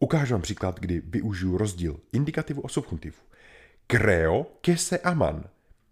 Ukážu 0.00 0.34
vám 0.34 0.42
příklad, 0.42 0.80
kdy 0.80 1.02
využiju 1.04 1.56
rozdíl 1.56 2.00
indikativu 2.12 2.66
a 2.66 2.68
subjuntivu. 2.68 3.22
Creo 3.86 4.46
que 4.60 4.76
se 4.76 4.98
aman. 4.98 5.44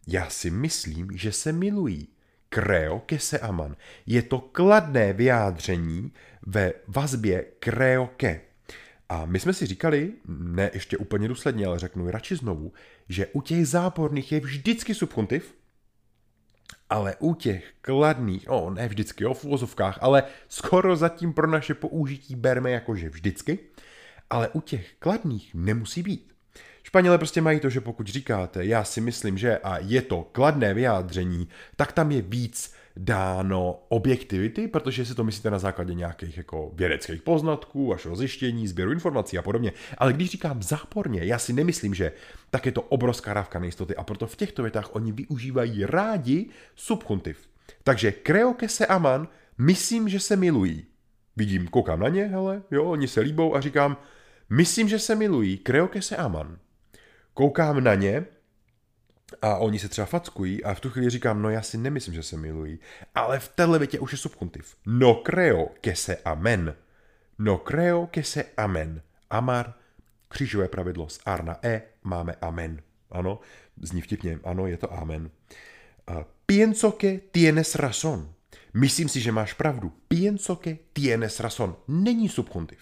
Já 0.07 0.31
si 0.31 0.50
myslím, 0.50 1.09
že 1.15 1.33
se 1.33 1.53
milují. 1.53 2.09
Creo 2.55 2.99
que 2.99 3.19
se 3.19 3.39
aman. 3.39 3.77
Je 4.07 4.23
to 4.23 4.39
kladné 4.39 5.12
vyjádření 5.12 6.12
ve 6.47 6.73
vazbě 6.89 7.47
creo 7.61 8.07
que. 8.07 8.50
A 9.11 9.26
my 9.26 9.40
jsme 9.40 9.52
si 9.52 9.67
říkali, 9.67 10.12
ne 10.29 10.71
ještě 10.75 10.97
úplně 10.97 11.29
důsledně, 11.29 11.67
ale 11.67 11.79
řeknu 11.79 12.11
radši 12.11 12.37
znovu, 12.37 12.73
že 13.09 13.26
u 13.26 13.40
těch 13.40 13.69
záporných 13.69 14.33
je 14.33 14.40
vždycky 14.40 14.95
subjuntiv, 14.95 15.55
ale 16.90 17.17
u 17.19 17.35
těch 17.35 17.73
kladných, 17.81 18.50
o 18.50 18.71
ne 18.71 18.88
vždycky, 18.88 19.26
o 19.26 19.35
v 19.35 19.76
ale 20.00 20.23
skoro 20.49 20.97
zatím 20.97 21.33
pro 21.33 21.47
naše 21.47 21.75
použití 21.75 22.37
berme 22.37 22.71
jakože 22.71 23.09
vždycky, 23.09 23.59
ale 24.31 24.49
u 24.49 24.61
těch 24.61 24.95
kladných 24.99 25.55
nemusí 25.55 26.02
být. 26.02 26.33
Španělé 26.83 27.19
prostě 27.19 27.40
mají 27.40 27.61
to, 27.61 27.71
že 27.71 27.81
pokud 27.81 28.07
říkáte, 28.07 28.64
já 28.64 28.85
si 28.85 29.00
myslím, 29.00 29.38
že 29.38 29.59
a 29.59 29.79
je 29.79 30.02
to 30.02 30.29
kladné 30.33 30.75
vyjádření, 30.75 31.49
tak 31.76 31.93
tam 31.93 32.11
je 32.11 32.23
víc 32.23 32.75
dáno 32.97 33.83
objektivity, 33.89 34.69
protože 34.69 35.05
si 35.05 35.15
to 35.15 35.25
myslíte 35.25 35.51
na 35.51 35.59
základě 35.59 35.95
nějakých 35.95 36.37
jako 36.37 36.71
vědeckých 36.75 37.23
poznatků, 37.23 37.87
vašeho 37.87 38.17
zjištění, 38.17 38.69
sběru 38.69 38.93
informací 38.93 39.39
a 39.39 39.43
podobně. 39.43 39.73
Ale 39.99 40.13
když 40.13 40.31
říkám 40.31 40.63
záporně, 40.63 41.25
já 41.25 41.39
si 41.39 41.53
nemyslím, 41.53 41.95
že 41.95 42.13
tak 42.51 42.67
je 42.67 42.73
to 42.73 42.83
obrovská 42.83 43.35
rávka 43.35 43.59
nejistoty 43.59 43.97
a 43.97 44.05
proto 44.05 44.27
v 44.27 44.37
těchto 44.37 44.63
větách 44.63 44.95
oni 44.95 45.13
využívají 45.13 45.87
rádi 45.87 46.51
subjuntiv. 46.75 47.49
Takže 47.85 48.13
creo 48.27 48.55
que 48.55 48.69
se 48.69 48.87
aman, 48.87 49.29
myslím, 49.59 50.09
že 50.09 50.21
se 50.21 50.37
milují. 50.37 50.85
Vidím, 51.37 51.69
koukám 51.69 52.01
na 52.01 52.09
ně, 52.09 52.25
hele, 52.25 52.63
jo, 52.71 52.85
oni 52.85 53.09
se 53.09 53.21
líbou 53.21 53.57
a 53.57 53.61
říkám, 53.61 53.97
myslím, 54.51 54.89
že 54.89 54.99
se 54.99 55.15
milují, 55.15 55.59
creo 55.59 55.89
que 55.89 56.03
se 56.03 56.17
aman. 56.17 56.59
Koukám 57.35 57.85
na 57.85 57.95
ně 57.95 58.27
a 59.43 59.57
oni 59.57 59.79
se 59.79 59.89
třeba 59.89 60.07
fackují 60.07 60.65
a 60.65 60.75
v 60.75 60.81
tu 60.81 60.91
chvíli 60.91 61.11
říkám, 61.11 61.43
no 61.43 61.51
já 61.51 61.63
si 61.63 61.79
nemyslím, 61.79 62.15
že 62.15 62.23
se 62.23 62.37
milují, 62.37 62.79
ale 63.15 63.39
v 63.39 63.49
téhle 63.49 63.79
větě 63.79 63.99
už 63.99 64.13
je 64.13 64.19
subjuntiv. 64.19 64.77
No 64.87 65.15
creo 65.15 65.67
que 65.81 65.97
se 65.97 66.17
amen. 66.17 66.75
No 67.39 67.59
creo 67.59 68.07
que 68.07 68.23
se 68.23 68.45
amen. 68.57 69.03
Amar, 69.31 69.75
křížové 70.29 70.69
pravidlo 70.69 71.09
z 71.09 71.21
ar 71.27 71.45
na 71.45 71.59
e, 71.63 71.83
máme 72.03 72.35
amen. 72.41 72.83
Ano, 73.11 73.41
zní 73.83 74.01
vtipně, 74.01 74.39
ano, 74.45 74.67
je 74.67 74.77
to 74.77 74.93
amen. 74.93 75.31
Uh, 76.11 76.23
pienso 76.47 76.93
que 76.93 77.21
tienes 77.33 77.75
razón. 77.75 78.33
Myslím 78.75 79.09
si, 79.09 79.21
že 79.21 79.33
máš 79.33 79.53
pravdu. 79.53 79.93
Pienso 80.09 80.57
que 80.57 80.79
tienes 80.93 81.41
razón. 81.41 81.77
Není 81.89 82.29
subjuntiv. 82.29 82.79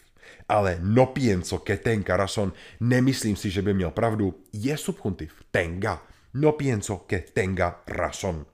Ale 0.49 0.79
no 0.83 1.07
pienso 1.07 1.59
que 1.59 1.77
tenga 1.77 2.17
razón. 2.17 2.53
Nemyslím 2.81 3.37
si, 3.37 3.51
že 3.51 3.63
by 3.63 3.75
měl 3.75 3.91
pravdu. 3.91 4.35
Je 4.53 4.77
subjuntiv. 4.77 5.33
Tenga. 5.51 6.03
No 6.35 6.53
pienso 6.53 7.07
que 7.07 7.19
tenga 7.19 7.83
razón. 7.87 8.47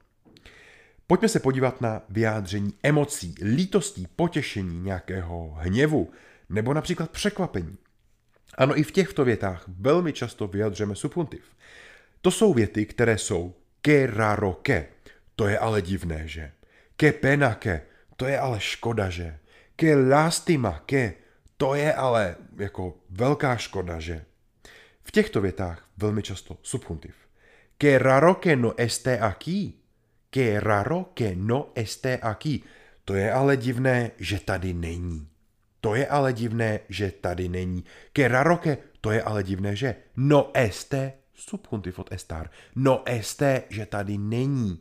Pojďme 1.06 1.28
se 1.28 1.40
podívat 1.40 1.80
na 1.80 2.02
vyjádření 2.08 2.74
emocí, 2.82 3.34
lítostí, 3.42 4.06
potěšení, 4.16 4.80
nějakého 4.80 5.54
hněvu 5.58 6.10
nebo 6.48 6.74
například 6.74 7.10
překvapení. 7.10 7.76
Ano, 8.58 8.78
i 8.78 8.82
v 8.82 8.92
těchto 8.92 9.24
větách 9.24 9.64
velmi 9.68 10.12
často 10.12 10.46
vyjadřujeme 10.46 10.94
subjuntiv. 10.94 11.44
To 12.20 12.30
jsou 12.30 12.54
věty, 12.54 12.86
které 12.86 13.18
jsou 13.18 13.54
que 13.80 14.06
raro 14.06 14.52
que, 14.52 14.86
to 15.36 15.48
je 15.48 15.58
ale 15.58 15.82
divné, 15.82 16.28
že? 16.28 16.52
Que 16.96 17.12
pena 17.12 17.54
que, 17.54 17.80
to 18.16 18.26
je 18.26 18.38
ale 18.38 18.60
škoda, 18.60 19.10
že? 19.10 19.38
Que 19.76 19.96
lástima 19.96 20.82
que, 20.86 21.14
to 21.56 21.74
je 21.74 21.94
ale 21.94 22.36
jako 22.56 22.96
velká 23.10 23.56
škoda, 23.56 24.00
že? 24.00 24.24
V 25.02 25.10
těchto 25.10 25.40
větách 25.40 25.88
velmi 25.96 26.22
často 26.22 26.58
subjuntiv. 26.62 27.23
Que 27.84 27.98
raro 27.98 28.40
que 28.40 28.56
no 28.56 28.74
esté 28.78 29.20
aquí. 29.20 29.84
Que 30.30 30.58
raro 30.58 31.12
que 31.14 31.36
no 31.36 31.68
esté 31.74 32.18
aquí. 32.22 32.64
To 33.04 33.14
je 33.14 33.32
ale 33.32 33.56
divné, 33.56 34.12
že 34.16 34.40
tady 34.40 34.72
není. 34.72 35.28
To 35.80 35.94
je 35.94 36.08
ale 36.08 36.32
divné, 36.32 36.80
že 36.88 37.10
tady 37.10 37.48
není. 37.48 37.84
Que 38.12 38.28
raro 38.28 38.56
que, 38.56 38.78
to 39.00 39.10
je 39.10 39.22
ale 39.22 39.42
divné, 39.42 39.76
že 39.76 39.96
no 40.16 40.50
esté, 40.54 41.12
subjuntiv 41.34 41.98
od 41.98 42.12
estar. 42.12 42.50
No 42.74 43.02
esté, 43.04 43.62
že 43.68 43.86
tady 43.86 44.18
není. 44.18 44.80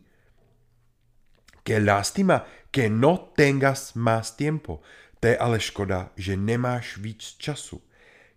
Que 1.63 1.79
lástima, 1.79 2.47
que 2.71 2.89
no 2.89 3.17
tengas 3.35 3.93
más 3.93 4.31
tiempo. 4.31 4.79
To 5.19 5.27
je 5.27 5.37
ale 5.37 5.59
škoda, 5.59 6.11
že 6.15 6.37
nemáš 6.37 6.97
víc 6.97 7.35
času. 7.37 7.81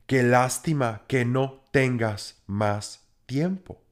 Que 0.06 0.30
lástima, 0.30 1.04
que 1.06 1.24
no 1.24 1.62
tengas 1.70 2.34
más 2.48 2.98
tiempo. 3.26 3.85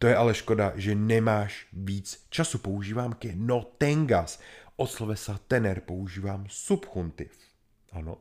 To 0.00 0.06
je 0.06 0.16
ale 0.16 0.34
škoda, 0.34 0.72
že 0.76 0.94
nemáš 0.94 1.66
víc 1.72 2.26
času. 2.30 2.58
Používám 2.58 3.12
ke 3.12 3.32
no 3.34 3.72
tengas. 3.78 4.40
Od 4.76 4.90
slovesa 4.90 5.40
tener 5.48 5.80
používám 5.80 6.46
subjuntiv. 6.48 7.32
Ano. 7.92 8.16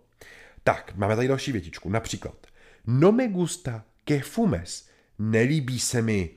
Tak, 0.63 0.93
máme 0.95 1.15
tady 1.15 1.27
další 1.27 1.51
větičku. 1.51 1.89
Například. 1.89 2.47
No 2.87 3.11
me 3.11 3.27
gusta 3.27 3.83
que 4.03 4.19
fumes. 4.19 4.89
Nelíbí 5.19 5.79
se 5.79 6.01
mi, 6.01 6.29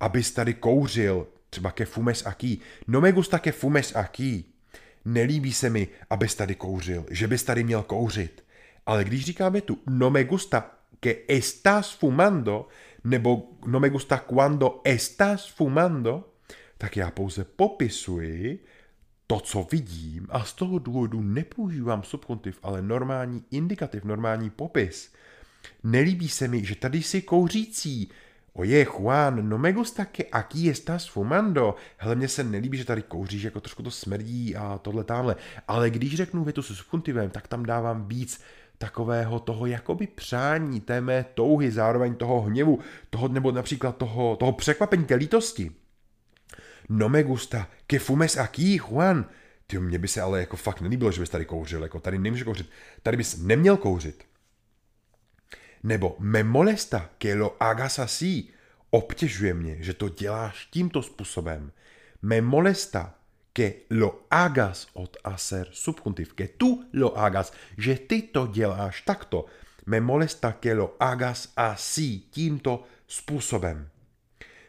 abys 0.00 0.30
tady 0.30 0.54
kouřil. 0.54 1.26
Třeba 1.50 1.70
ke 1.70 1.84
fumes 1.84 2.26
aquí. 2.26 2.60
No 2.86 3.00
me 3.00 3.12
gusta 3.12 3.38
que 3.38 3.52
fumes 3.52 3.96
aquí. 3.96 4.44
Nelíbí 5.04 5.52
se 5.52 5.70
mi, 5.70 5.88
abys 6.10 6.34
tady 6.34 6.54
kouřil. 6.54 7.06
Že 7.10 7.26
bys 7.26 7.42
tady 7.42 7.64
měl 7.64 7.82
kouřit. 7.82 8.44
Ale 8.86 9.04
když 9.04 9.24
říkáme 9.24 9.60
tu 9.60 9.78
no 9.86 10.10
me 10.10 10.24
gusta 10.24 10.79
que 11.00 11.24
estás 11.28 11.92
fumando, 11.92 12.68
nebo 13.04 13.56
no 13.66 13.80
me 13.80 13.88
gusta 13.88 14.18
cuando 14.18 14.80
estás 14.84 15.48
fumando, 15.48 16.24
tak 16.78 16.96
já 16.96 17.10
pouze 17.10 17.44
popisuji 17.44 18.64
to, 19.26 19.40
co 19.40 19.66
vidím 19.72 20.26
a 20.30 20.44
z 20.44 20.52
toho 20.52 20.78
důvodu 20.78 21.20
nepoužívám 21.20 22.02
subjuntiv, 22.02 22.58
ale 22.62 22.82
normální 22.82 23.44
indikativ, 23.50 24.04
normální 24.04 24.50
popis. 24.50 25.12
Nelíbí 25.82 26.28
se 26.28 26.48
mi, 26.48 26.64
že 26.64 26.74
tady 26.74 27.02
jsi 27.02 27.22
kouřící. 27.22 28.10
Oje, 28.52 28.84
Juan, 28.84 29.48
no 29.48 29.58
me 29.58 29.72
gusta 29.72 30.04
que 30.04 30.24
aquí 30.32 30.70
estás 30.70 31.06
fumando. 31.06 31.74
Hele, 31.96 32.14
mně 32.14 32.28
se 32.28 32.44
nelíbí, 32.44 32.78
že 32.78 32.84
tady 32.84 33.02
kouříš, 33.02 33.42
jako 33.42 33.60
trošku 33.60 33.82
to 33.82 33.90
smrdí 33.90 34.56
a 34.56 34.78
tohle 34.78 35.04
tamhle. 35.04 35.36
Ale 35.68 35.90
když 35.90 36.16
řeknu 36.16 36.44
větu 36.44 36.62
se 36.62 36.74
subjuntivem, 36.74 37.30
tak 37.30 37.48
tam 37.48 37.66
dávám 37.66 38.08
víc 38.08 38.40
takového 38.80 39.40
toho 39.40 39.66
jakoby 39.66 40.06
přání, 40.06 40.80
té 40.80 41.00
mé 41.00 41.24
touhy, 41.34 41.70
zároveň 41.70 42.14
toho 42.14 42.40
hněvu, 42.40 42.78
toho 43.10 43.28
nebo 43.28 43.52
například 43.52 43.96
toho, 43.96 44.36
toho 44.36 44.52
překvapení, 44.52 45.04
té 45.04 45.14
lítosti. 45.14 45.72
No 46.88 47.08
me 47.08 47.22
gusta, 47.22 47.68
que 47.86 47.98
fumes 47.98 48.36
aquí, 48.36 48.76
Juan. 48.78 49.24
Ty, 49.66 49.78
mně 49.78 49.98
by 49.98 50.08
se 50.08 50.20
ale 50.20 50.40
jako 50.40 50.56
fakt 50.56 50.80
nelíbilo, 50.80 51.12
že 51.12 51.20
bys 51.20 51.30
tady 51.30 51.44
kouřil, 51.44 51.82
jako 51.82 52.00
tady 52.00 52.18
nemůže 52.18 52.44
kouřit. 52.44 52.70
Tady 53.02 53.16
bys 53.16 53.38
neměl 53.38 53.76
kouřit. 53.76 54.24
Nebo 55.82 56.16
me 56.18 56.44
molesta, 56.44 57.10
que 57.18 57.34
lo 57.34 57.56
hagas 57.60 57.98
así. 57.98 58.50
Obtěžuje 58.90 59.54
mě, 59.54 59.76
že 59.82 59.94
to 59.94 60.08
děláš 60.08 60.68
tímto 60.70 61.02
způsobem. 61.02 61.72
Me 62.22 62.40
molesta, 62.40 63.14
que 63.52 63.86
lo 63.90 64.26
hagas 64.30 64.88
od 64.94 65.16
hacer 65.24 65.68
subjuntiv, 65.72 66.34
que 66.34 66.48
tú 66.48 66.84
lo 66.92 67.18
hagas, 67.18 67.52
že 67.78 67.94
ty 67.94 68.22
to 68.22 68.46
děláš 68.46 69.02
takto. 69.02 69.46
Me 69.86 70.00
molesta 70.00 70.52
que 70.52 70.74
lo 70.74 70.96
hagas 71.00 71.52
así, 71.56 72.20
tímto 72.30 72.84
způsobem. 73.06 73.88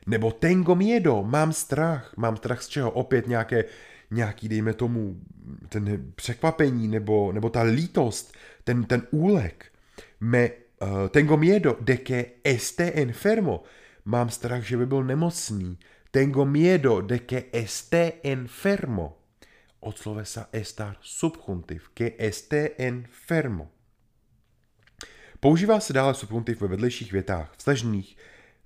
Nebo 0.07 0.31
tengo 0.31 0.75
miedo, 0.75 1.23
mám 1.23 1.53
strach. 1.53 2.13
Mám 2.17 2.37
strach 2.37 2.61
z 2.61 2.67
čeho? 2.67 2.91
Opět 2.91 3.27
nějaké, 3.27 3.65
nějaký, 4.11 4.49
dejme 4.49 4.73
tomu, 4.73 5.21
ten 5.69 6.11
překvapení 6.15 6.87
nebo, 6.87 7.31
nebo 7.31 7.49
ta 7.49 7.61
lítost, 7.61 8.33
ten, 8.63 8.83
ten 8.83 9.07
úlek. 9.11 9.71
Me 10.19 10.49
uh, 10.49 11.07
tengo 11.09 11.37
miedo 11.37 11.77
de 11.81 11.97
que 11.97 12.25
esté 12.43 12.91
enfermo. 12.91 13.63
Mám 14.05 14.29
strach, 14.29 14.63
že 14.63 14.77
by 14.77 14.85
byl 14.85 15.03
nemocný. 15.03 15.77
Tengo 16.11 16.45
miedo 16.45 17.01
de 17.01 17.19
que 17.19 17.49
esté 17.53 18.19
enfermo. 18.23 19.17
Od 19.79 19.97
slovesa 19.97 20.49
estar 20.51 20.97
subjuntiv, 21.01 21.89
que 21.93 22.15
esté 22.19 22.71
enfermo. 22.77 23.71
Používá 25.39 25.79
se 25.79 25.93
dále 25.93 26.13
subjuntiv 26.13 26.61
ve 26.61 26.67
vedlejších 26.67 27.11
větách 27.11 27.53
vztažných, 27.57 28.17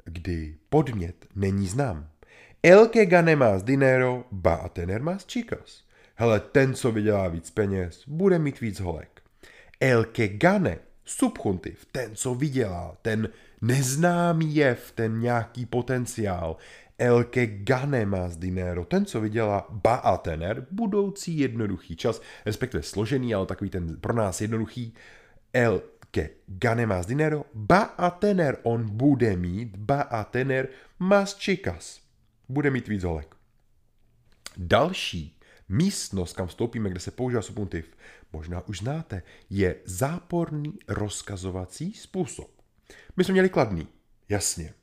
kdy 0.06 0.58
podmět 0.70 1.28
není 1.36 1.68
znám. 1.68 2.10
El 2.64 2.88
que 2.88 3.06
gane 3.06 3.36
más 3.36 3.64
dinero 3.64 4.26
va 4.32 4.56
a 4.56 4.70
tener 4.70 5.02
más 5.02 5.26
chicas. 5.26 5.84
Hele, 6.16 6.40
ten, 6.40 6.74
co 6.74 6.92
vydělá 6.92 7.28
víc 7.28 7.50
peněz, 7.52 8.04
bude 8.08 8.40
mít 8.40 8.62
víc 8.62 8.80
holek. 8.80 9.22
El 9.80 10.06
que 10.06 10.28
gane, 10.28 10.80
subjuntiv, 11.06 11.86
ten, 11.92 12.16
co 12.16 12.36
vydělá, 12.36 12.98
ten 13.02 13.30
neznámý 13.62 14.56
jev, 14.56 14.92
ten 14.92 15.20
nějaký 15.20 15.66
potenciál. 15.66 16.58
El 16.98 17.26
que 17.26 17.46
gane 17.46 18.06
más 18.06 18.38
dinero, 18.38 18.86
ten, 18.86 19.06
co 19.06 19.22
vydělá, 19.22 19.68
ba 19.70 19.96
a 19.96 20.18
tener, 20.18 20.68
budoucí 20.72 21.38
jednoduchý 21.38 21.96
čas, 21.96 22.22
respektive 22.46 22.84
složený, 22.84 23.36
ale 23.36 23.46
takový 23.46 23.70
ten 23.70 23.98
pro 23.98 24.14
nás 24.14 24.42
jednoduchý. 24.42 24.94
El 25.54 25.82
que 26.12 26.30
gane 26.48 26.86
más 26.86 27.06
dinero, 27.06 27.46
ba 27.54 27.82
a 27.82 28.10
tener, 28.10 28.58
on 28.64 28.90
bude 28.90 29.36
mít, 29.36 29.78
ba 29.78 30.02
a 30.02 30.24
tener, 30.24 30.68
más 31.00 31.38
chicas. 31.40 32.00
Bude 32.50 32.72
mít 32.72 32.88
víc 32.88 33.04
holek. 33.04 33.36
Další 34.58 35.40
místnost, 35.70 36.34
kam 36.34 36.48
vstoupíme, 36.48 36.90
kde 36.90 37.00
se 37.00 37.12
používá 37.12 37.42
subjuntiv, 37.42 37.98
možná 38.34 38.68
už 38.68 38.80
znáte, 38.80 39.24
je 39.50 39.76
záporný 39.86 40.74
rozkazovací 40.88 41.94
způsob. 41.94 42.52
My 43.18 43.24
jsme 43.24 43.32
měli 43.32 43.50
kladný, 43.50 43.88
jasně. 44.30 44.74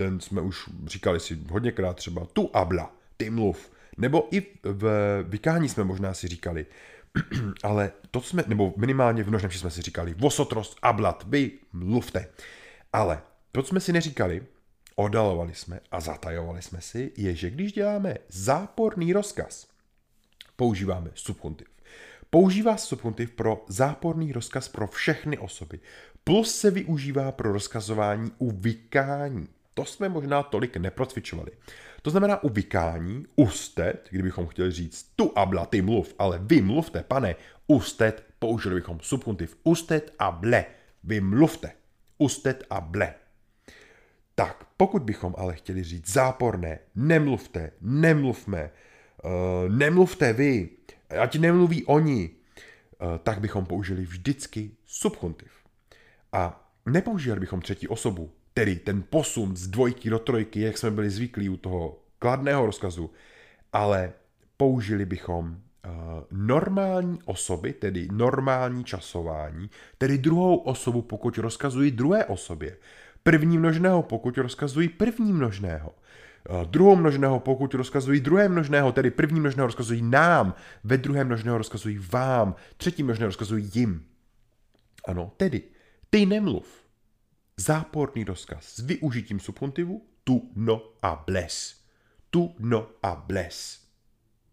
Ten 0.00 0.20
jsme 0.20 0.40
už 0.40 0.68
říkali 0.86 1.20
si 1.20 1.38
hodněkrát 1.50 1.96
třeba 1.96 2.24
tu 2.24 2.50
abla, 2.52 2.92
ty 3.16 3.30
mluv. 3.30 3.72
Nebo 3.96 4.28
i 4.30 4.46
v 4.64 4.84
vykání 5.28 5.68
jsme 5.68 5.84
možná 5.84 6.14
si 6.14 6.28
říkali, 6.28 6.66
ale 7.62 7.92
to 8.10 8.20
jsme, 8.20 8.44
nebo 8.46 8.74
minimálně 8.76 9.22
v 9.22 9.28
množném 9.28 9.50
jsme 9.50 9.70
si 9.70 9.82
říkali, 9.82 10.14
vosotros, 10.18 10.76
ablat, 10.82 11.24
vy 11.28 11.50
mluvte. 11.72 12.28
Ale 12.92 13.22
to, 13.52 13.62
co 13.62 13.68
jsme 13.68 13.80
si 13.80 13.92
neříkali, 13.92 14.42
odalovali 14.94 15.54
jsme 15.54 15.80
a 15.90 16.00
zatajovali 16.00 16.62
jsme 16.62 16.80
si, 16.80 17.12
je, 17.16 17.34
že 17.34 17.50
když 17.50 17.72
děláme 17.72 18.16
záporný 18.28 19.12
rozkaz, 19.12 19.66
používáme 20.56 21.10
subjuntiv. 21.14 21.68
Používá 22.30 22.76
subjuntiv 22.76 23.30
pro 23.30 23.64
záporný 23.68 24.32
rozkaz 24.32 24.68
pro 24.68 24.86
všechny 24.86 25.38
osoby, 25.38 25.80
plus 26.24 26.58
se 26.58 26.70
využívá 26.70 27.32
pro 27.32 27.52
rozkazování 27.52 28.32
u 28.38 28.50
vykání. 28.50 29.48
To 29.74 29.84
jsme 29.84 30.08
možná 30.08 30.42
tolik 30.42 30.76
neprocvičovali. 30.76 31.50
To 32.02 32.10
znamená 32.10 32.42
u 32.42 32.48
vykání, 32.48 33.26
ustet, 33.36 34.08
kdybychom 34.10 34.46
chtěli 34.46 34.70
říct 34.70 35.12
tu 35.16 35.38
abla, 35.38 35.66
ty 35.66 35.82
mluv, 35.82 36.14
ale 36.18 36.40
vy 36.42 36.60
mluvte, 36.62 37.02
pane, 37.02 37.34
ustet, 37.66 38.24
použili 38.38 38.74
bychom 38.74 39.00
subjuntiv 39.00 39.56
ustet 39.64 40.14
a 40.18 40.30
ble. 40.30 40.64
Vy 41.04 41.20
mluvte. 41.20 41.72
Ustet 42.18 42.64
a 42.70 42.80
ble. 42.80 43.14
Tak, 44.34 44.64
pokud 44.76 45.02
bychom 45.02 45.34
ale 45.38 45.54
chtěli 45.54 45.82
říct 45.84 46.12
záporné, 46.12 46.78
nemluvte, 46.94 47.72
nemluvme, 47.80 48.70
uh, 49.24 49.30
nemluvte 49.68 50.32
vy, 50.32 50.68
ať 51.20 51.38
nemluví 51.38 51.84
oni, 51.84 52.30
uh, 52.30 53.18
tak 53.18 53.40
bychom 53.40 53.66
použili 53.66 54.02
vždycky 54.02 54.70
subjuntiv. 54.86 55.52
A 56.32 56.70
nepoužívali 56.86 57.40
bychom 57.40 57.60
třetí 57.60 57.88
osobu, 57.88 58.32
tedy 58.60 58.76
ten 58.76 59.02
posun 59.02 59.56
z 59.56 59.66
dvojky 59.66 60.10
do 60.10 60.18
trojky, 60.18 60.60
jak 60.60 60.78
jsme 60.78 60.90
byli 60.90 61.10
zvyklí 61.10 61.48
u 61.48 61.56
toho 61.56 61.98
kladného 62.18 62.66
rozkazu, 62.66 63.10
ale 63.72 64.12
použili 64.56 65.06
bychom 65.06 65.46
uh, 65.46 65.92
normální 66.30 67.18
osoby, 67.24 67.72
tedy 67.72 68.08
normální 68.12 68.84
časování, 68.84 69.70
tedy 69.98 70.18
druhou 70.18 70.56
osobu, 70.56 71.02
pokud 71.02 71.38
rozkazují 71.38 71.90
druhé 71.90 72.24
osobě. 72.24 72.76
První 73.22 73.58
množného, 73.58 74.02
pokud 74.02 74.38
rozkazují 74.38 74.88
první 74.88 75.32
množného. 75.32 75.94
Uh, 76.50 76.64
druhou 76.64 76.96
množného, 76.96 77.40
pokud 77.40 77.74
rozkazují 77.74 78.20
druhé 78.20 78.48
množného, 78.48 78.92
tedy 78.92 79.10
první 79.10 79.40
množného 79.40 79.66
rozkazují 79.66 80.02
nám, 80.02 80.54
ve 80.84 80.96
druhém 80.96 81.26
množného 81.26 81.58
rozkazují 81.58 81.98
vám, 82.12 82.54
třetí 82.76 83.02
množného 83.02 83.28
rozkazují 83.28 83.70
jim. 83.74 84.04
Ano, 85.08 85.32
tedy, 85.36 85.62
ty 86.10 86.26
nemluv 86.26 86.79
záporný 87.60 88.24
rozkaz 88.24 88.64
s 88.64 88.78
využitím 88.80 89.40
subjuntivu 89.40 90.06
tu 90.24 90.50
no 90.56 90.96
a 91.02 91.16
bles. 91.26 91.76
Tu 92.30 92.54
no 92.58 92.86
a 93.02 93.16
bles. 93.16 93.80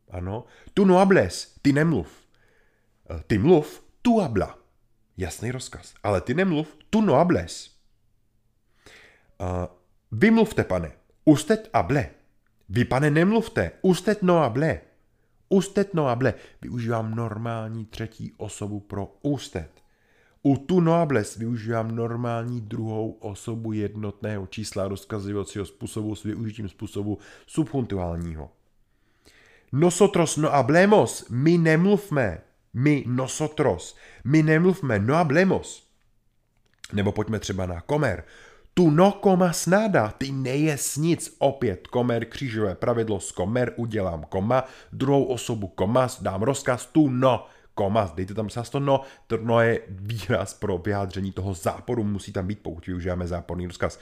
Ano, 0.09 0.45
tu 0.73 0.85
no 0.85 0.99
a 0.99 1.05
bles, 1.05 1.55
ty 1.61 1.73
nemluv. 1.73 2.07
E, 3.09 3.23
ty 3.27 3.37
mluv, 3.37 3.83
tu 4.01 4.19
habla. 4.19 4.57
Jasný 5.17 5.51
rozkaz. 5.51 5.93
Ale 6.03 6.21
ty 6.21 6.33
nemluv, 6.33 6.77
tu 6.89 7.01
no 7.01 7.15
a 7.15 7.25
bles. 7.25 7.77
Uh, 9.37 9.69
vy 10.11 10.31
mluvte, 10.31 10.63
pane, 10.63 10.91
ustet 11.25 11.69
a 11.73 11.83
ble. 11.83 12.09
Vy, 12.69 12.85
pane, 12.85 13.09
nemluvte, 13.09 13.71
ustet 13.81 14.21
no 14.21 14.43
a 14.43 14.49
ble. 14.49 14.81
Ustet 15.49 15.93
no 15.93 16.07
a 16.07 16.15
ble. 16.15 16.33
Využívám 16.61 17.15
normální 17.15 17.85
třetí 17.85 18.33
osobu 18.37 18.79
pro 18.79 19.17
ustet. 19.21 19.83
U 20.47 20.57
tu 20.57 20.79
noables 20.79 21.37
využívám 21.37 21.95
normální 21.95 22.61
druhou 22.61 23.11
osobu 23.11 23.73
jednotného 23.73 24.47
čísla 24.47 24.87
rozkazovacího 24.87 25.65
způsobu 25.65 26.15
s 26.15 26.23
využitím 26.23 26.69
způsobu 26.69 27.17
subjuntuálního. 27.47 28.51
Nosotros 29.71 30.37
no 30.37 30.49
hablemos, 30.49 31.25
my 31.29 31.57
nemluvme, 31.57 32.41
my 32.73 33.03
nosotros, 33.07 33.97
my 34.23 34.43
nemluvme, 34.43 34.99
no 34.99 35.13
hablemos. 35.13 35.87
Nebo 36.93 37.11
pojďme 37.11 37.39
třeba 37.39 37.65
na 37.65 37.81
komer. 37.81 38.23
Tu 38.73 38.89
no 38.89 39.11
komas 39.11 39.65
nada, 39.65 40.13
ty 40.17 40.31
nejes 40.31 40.97
nic. 40.97 41.35
Opět 41.39 41.87
komer, 41.87 42.25
křížové 42.25 42.75
pravidlo 42.75 43.19
z 43.19 43.31
komer, 43.31 43.73
udělám 43.75 44.23
koma, 44.23 44.63
druhou 44.93 45.23
osobu 45.23 45.67
komas, 45.67 46.21
dám 46.21 46.41
rozkaz 46.41 46.85
tu 46.85 47.09
no 47.09 47.45
koma, 47.77 48.09
dejte 48.15 48.33
tam 48.33 48.49
to 48.49 48.79
no, 48.79 49.01
to 49.27 49.37
no 49.37 49.61
je 49.61 49.81
výraz 49.89 50.53
pro 50.53 50.77
vyjádření 50.77 51.31
toho 51.31 51.53
záporu, 51.53 52.03
musí 52.03 52.33
tam 52.33 52.47
být, 52.47 52.59
pokud 52.59 52.87
využíváme 52.87 53.27
záporný 53.27 53.67
rozkaz. 53.67 53.99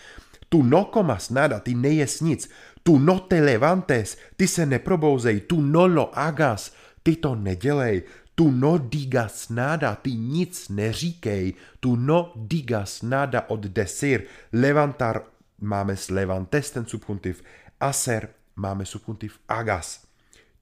Tu 0.50 0.64
no 0.64 0.86
komas 0.86 1.30
nada, 1.30 1.60
ty 1.60 1.76
nejes 1.76 2.22
nic, 2.22 2.50
tu 2.84 2.98
no 3.00 3.20
te 3.20 3.42
levantes, 3.42 4.18
ty 4.38 4.48
se 4.48 4.66
neprobouzej, 4.66 5.40
tu 5.40 5.62
no 5.62 5.88
lo 5.88 6.20
agas, 6.20 6.72
ty 7.04 7.16
to 7.16 7.36
nedělej, 7.36 8.04
tu 8.36 8.52
no 8.52 8.78
digas 8.78 9.50
nada, 9.50 9.96
ty 9.96 10.12
nic 10.12 10.70
neříkej, 10.70 11.54
tu 11.80 11.96
no 11.96 12.32
digas 12.36 13.02
nada 13.02 13.50
od 13.50 13.60
desir, 13.60 14.24
levantar 14.54 15.24
máme 15.60 15.98
s 15.98 16.10
levantes 16.10 16.72
ten 16.72 16.86
subjuntiv, 16.86 17.44
aser 17.80 18.30
máme 18.56 18.86
subjuntiv 18.86 19.40
agas. 19.48 20.06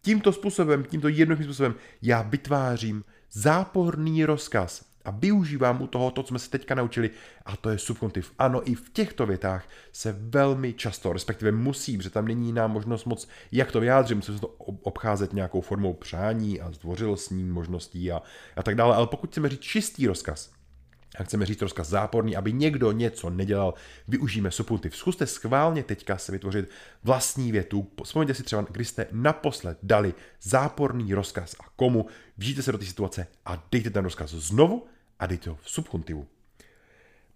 Tímto 0.05 0.33
způsobem, 0.33 0.83
tímto 0.83 1.07
jednoduchým 1.07 1.45
způsobem 1.45 1.75
já 2.01 2.21
vytvářím 2.21 3.03
záporný 3.31 4.25
rozkaz 4.25 4.85
a 5.05 5.11
využívám 5.11 5.81
u 5.81 5.87
toho 5.87 6.11
to, 6.11 6.23
co 6.23 6.27
jsme 6.27 6.39
se 6.39 6.49
teďka 6.49 6.75
naučili, 6.75 7.09
a 7.45 7.57
to 7.57 7.69
je 7.69 7.77
subjuntiv. 7.77 8.31
Ano, 8.39 8.69
i 8.69 8.75
v 8.75 8.89
těchto 8.89 9.25
větách 9.25 9.69
se 9.91 10.15
velmi 10.19 10.73
často, 10.73 11.13
respektive 11.13 11.51
musí, 11.51 11.97
protože 11.97 12.09
tam 12.09 12.27
není 12.27 12.53
nám 12.53 12.71
možnost 12.71 13.05
moc, 13.05 13.27
jak 13.51 13.71
to 13.71 13.79
vyjádřím, 13.79 14.17
musím 14.17 14.39
to 14.39 14.47
obcházet 14.47 15.33
nějakou 15.33 15.61
formou 15.61 15.93
přání 15.93 16.61
a 16.61 16.71
zdvořilostní 16.71 17.43
možností 17.43 18.11
a, 18.11 18.21
a 18.55 18.63
tak 18.63 18.75
dále. 18.75 18.95
Ale 18.95 19.07
pokud 19.07 19.29
chceme 19.29 19.49
říct 19.49 19.61
čistý 19.61 20.07
rozkaz, 20.07 20.51
a 21.19 21.23
chceme 21.23 21.45
říct 21.45 21.61
rozkaz 21.61 21.87
záporný, 21.87 22.35
aby 22.35 22.53
někdo 22.53 22.91
něco 22.91 23.29
nedělal, 23.29 23.73
využijeme 24.07 24.51
subjuntiv. 24.51 24.95
Zkuste 24.95 25.27
schválně 25.27 25.83
teďka 25.83 26.17
se 26.17 26.31
vytvořit 26.31 26.69
vlastní 27.03 27.51
větu. 27.51 27.91
Vzpomeňte 28.03 28.33
si 28.33 28.43
třeba, 28.43 28.61
kdy 28.61 28.85
jste 28.85 29.07
naposled 29.11 29.77
dali 29.83 30.13
záporný 30.41 31.13
rozkaz 31.13 31.55
a 31.59 31.63
komu. 31.75 32.05
Vžijte 32.37 32.61
se 32.61 32.71
do 32.71 32.77
té 32.77 32.85
situace 32.85 33.27
a 33.45 33.67
dejte 33.71 33.89
ten 33.89 34.03
rozkaz 34.03 34.29
znovu 34.29 34.85
a 35.19 35.25
dejte 35.25 35.49
ho 35.49 35.57
v 35.61 35.69
subjuntivu. 35.69 36.27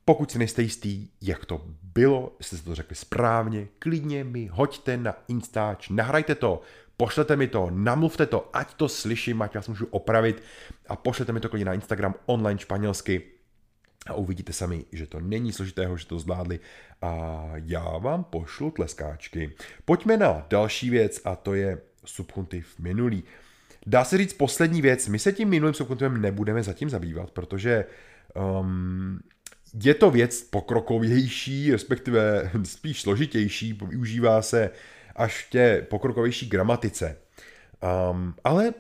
Pokud 0.06 0.32
si 0.32 0.40
nejste 0.40 0.62
jistý, 0.62 1.08
jak 1.22 1.46
to 1.46 1.62
bylo, 1.84 2.36
jestli 2.40 2.58
jste 2.58 2.66
to 2.66 2.76
řekli 2.76 2.96
správně, 2.96 3.68
klidně 3.80 4.24
mi 4.24 4.48
hoďte 4.48 4.98
na 4.98 5.16
Instač, 5.28 5.90
nahrajte 5.90 6.36
to, 6.36 6.62
pošlete 6.98 7.36
mi 7.36 7.48
to, 7.48 7.70
namluvte 7.72 8.26
to, 8.26 8.50
ať 8.54 8.74
to 8.74 8.90
slyším, 8.90 9.42
ať 9.42 9.56
vás 9.56 9.68
můžu 9.68 9.86
opravit 9.86 10.44
a 10.88 10.96
pošlete 10.96 11.34
mi 11.34 11.40
to 11.40 11.50
klidně 11.50 11.66
na 11.66 11.74
Instagram 11.74 12.16
online 12.26 12.60
španělsky 12.60 13.37
a 14.10 14.14
uvidíte 14.14 14.54
sami, 14.54 14.86
že 14.92 15.08
to 15.08 15.20
není 15.20 15.52
složitého, 15.52 15.98
že 15.98 16.06
to 16.06 16.20
zvládli 16.20 16.60
a 17.02 17.44
já 17.56 17.98
vám 17.98 18.24
pošlu 18.24 18.72
tleskáčky. 18.72 19.54
Pojďme 19.86 20.18
na 20.18 20.46
další 20.50 20.90
věc 20.90 21.22
a 21.26 21.36
to 21.36 21.54
je 21.54 21.78
subjuntiv 22.06 22.80
minulý. 22.80 23.24
Dá 23.86 24.04
se 24.04 24.18
říct 24.18 24.34
poslední 24.34 24.82
věc, 24.82 25.08
my 25.08 25.20
se 25.20 25.34
tím 25.34 25.50
minulým 25.50 25.74
subkontivem 25.74 26.22
nebudeme 26.22 26.64
zatím 26.64 26.90
zabývat, 26.90 27.32
protože 27.32 27.86
um, 28.62 29.20
je 29.84 29.94
to 29.94 30.12
věc 30.12 30.42
pokrokovější, 30.42 31.72
respektive 31.72 32.52
spíš 32.64 33.02
složitější, 33.02 33.74
využívá 33.74 34.42
se 34.42 34.70
až 35.16 35.46
v 35.46 35.52
té 35.52 35.82
pokrokovější 35.82 36.50
gramatice. 36.50 37.18
Um, 38.12 38.34
ale 38.44 38.74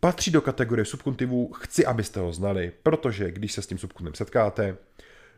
patří 0.00 0.30
do 0.30 0.40
kategorie 0.40 0.84
subkontivů, 0.84 1.52
chci, 1.52 1.86
abyste 1.86 2.20
ho 2.20 2.32
znali, 2.32 2.72
protože 2.82 3.30
když 3.30 3.52
se 3.52 3.62
s 3.62 3.66
tím 3.66 3.78
subkontivem 3.78 4.14
setkáte, 4.14 4.76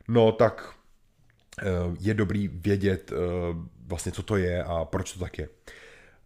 no 0.09 0.33
tak 0.33 0.75
uh, 1.63 1.97
je 2.01 2.15
dobrý 2.15 2.49
vědět 2.49 3.13
uh, 3.13 3.19
vlastně, 3.87 4.13
co 4.13 4.23
to 4.23 4.37
je 4.37 4.65
a 4.65 4.85
proč 4.85 5.13
to 5.13 5.21
tak 5.21 5.39
je. 5.39 5.49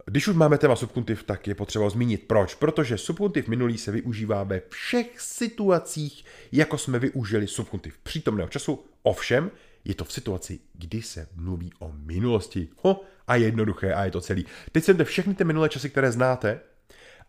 Když 0.06 0.28
už 0.28 0.36
máme 0.36 0.58
téma 0.58 0.76
subkontiv, 0.76 1.22
tak 1.22 1.46
je 1.46 1.54
potřeba 1.54 1.90
zmínit 1.90 2.24
proč. 2.26 2.54
Protože 2.54 2.98
subkontiv 2.98 3.48
minulý 3.48 3.78
se 3.78 3.92
využívá 3.92 4.42
ve 4.42 4.62
všech 4.68 5.20
situacích, 5.20 6.24
jako 6.52 6.78
jsme 6.78 6.98
využili 6.98 7.46
subkontiv 7.46 7.98
přítomného 7.98 8.48
času. 8.48 8.84
Ovšem, 9.02 9.50
je 9.84 9.94
to 9.94 10.04
v 10.04 10.12
situaci, 10.12 10.58
kdy 10.74 11.02
se 11.02 11.28
mluví 11.34 11.72
o 11.78 11.92
minulosti. 11.92 12.68
Ho, 12.82 13.00
a 13.26 13.36
jednoduché, 13.36 13.94
a 13.94 14.04
je 14.04 14.10
to 14.10 14.20
celý. 14.20 14.46
Teď 14.72 14.84
jsem 14.84 15.04
všechny 15.04 15.34
ty 15.34 15.44
minulé 15.44 15.68
časy, 15.68 15.90
které 15.90 16.12
znáte, 16.12 16.60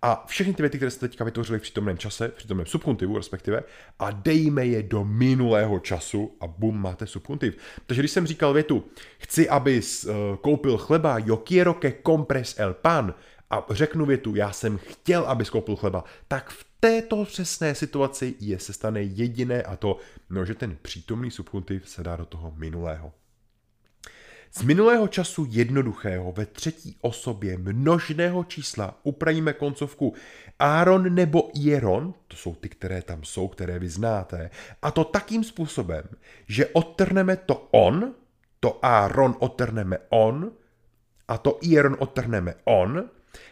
a 0.01 0.25
všechny 0.27 0.53
ty 0.53 0.63
věty, 0.63 0.77
které 0.77 0.91
jste 0.91 1.07
teďka 1.07 1.23
vytvořili 1.23 1.59
v 1.59 1.61
přítomném 1.61 1.97
čase, 1.97 2.27
v 2.27 2.33
přítomném 2.33 2.65
subkontivu 2.65 3.17
respektive, 3.17 3.63
a 3.99 4.11
dejme 4.11 4.65
je 4.65 4.83
do 4.83 5.03
minulého 5.03 5.79
času 5.79 6.37
a 6.39 6.47
bum, 6.47 6.81
máte 6.81 7.07
subkontiv. 7.07 7.57
Takže 7.85 8.01
když 8.01 8.11
jsem 8.11 8.27
říkal 8.27 8.53
větu, 8.53 8.83
chci, 9.17 9.49
abys 9.49 10.03
uh, 10.03 10.13
koupil 10.35 10.77
chleba, 10.77 11.17
yo 11.19 11.37
quiero 11.37 11.73
que 11.73 11.93
compres 12.05 12.55
el 12.59 12.73
pan, 12.73 13.13
a 13.49 13.65
řeknu 13.69 14.05
větu, 14.05 14.35
já 14.35 14.51
jsem 14.51 14.77
chtěl, 14.77 15.23
abys 15.23 15.49
koupil 15.49 15.75
chleba, 15.75 16.03
tak 16.27 16.49
v 16.49 16.65
této 16.79 17.25
přesné 17.25 17.75
situaci 17.75 18.35
je 18.39 18.59
se 18.59 18.73
stane 18.73 19.01
jediné 19.01 19.63
a 19.63 19.75
to, 19.75 19.97
no, 20.29 20.45
že 20.45 20.55
ten 20.55 20.77
přítomný 20.81 21.31
subkontiv 21.31 21.89
se 21.89 22.03
dá 22.03 22.15
do 22.15 22.25
toho 22.25 22.53
minulého. 22.55 23.13
Z 24.57 24.61
minulého 24.61 25.07
času 25.07 25.47
jednoduchého 25.49 26.31
ve 26.31 26.45
třetí 26.45 26.97
osobě 27.01 27.57
množného 27.57 28.43
čísla 28.43 28.99
upravíme 29.03 29.53
koncovku 29.53 30.13
Aaron 30.59 31.15
nebo 31.15 31.49
Ieron, 31.53 32.13
to 32.27 32.37
jsou 32.37 32.55
ty, 32.55 32.69
které 32.69 33.01
tam 33.01 33.23
jsou, 33.23 33.47
které 33.47 33.79
vy 33.79 33.89
znáte, 33.89 34.49
a 34.81 34.91
to 34.91 35.03
takým 35.03 35.43
způsobem, 35.43 36.03
že 36.47 36.65
odtrhneme 36.65 37.35
to 37.35 37.67
on, 37.71 38.13
to 38.59 38.85
Aaron 38.85 39.35
odtrhneme 39.39 39.97
on, 40.09 40.51
a 41.27 41.37
to 41.37 41.59
Ieron 41.61 41.95
odtrhneme 41.99 42.53
on, 42.63 43.09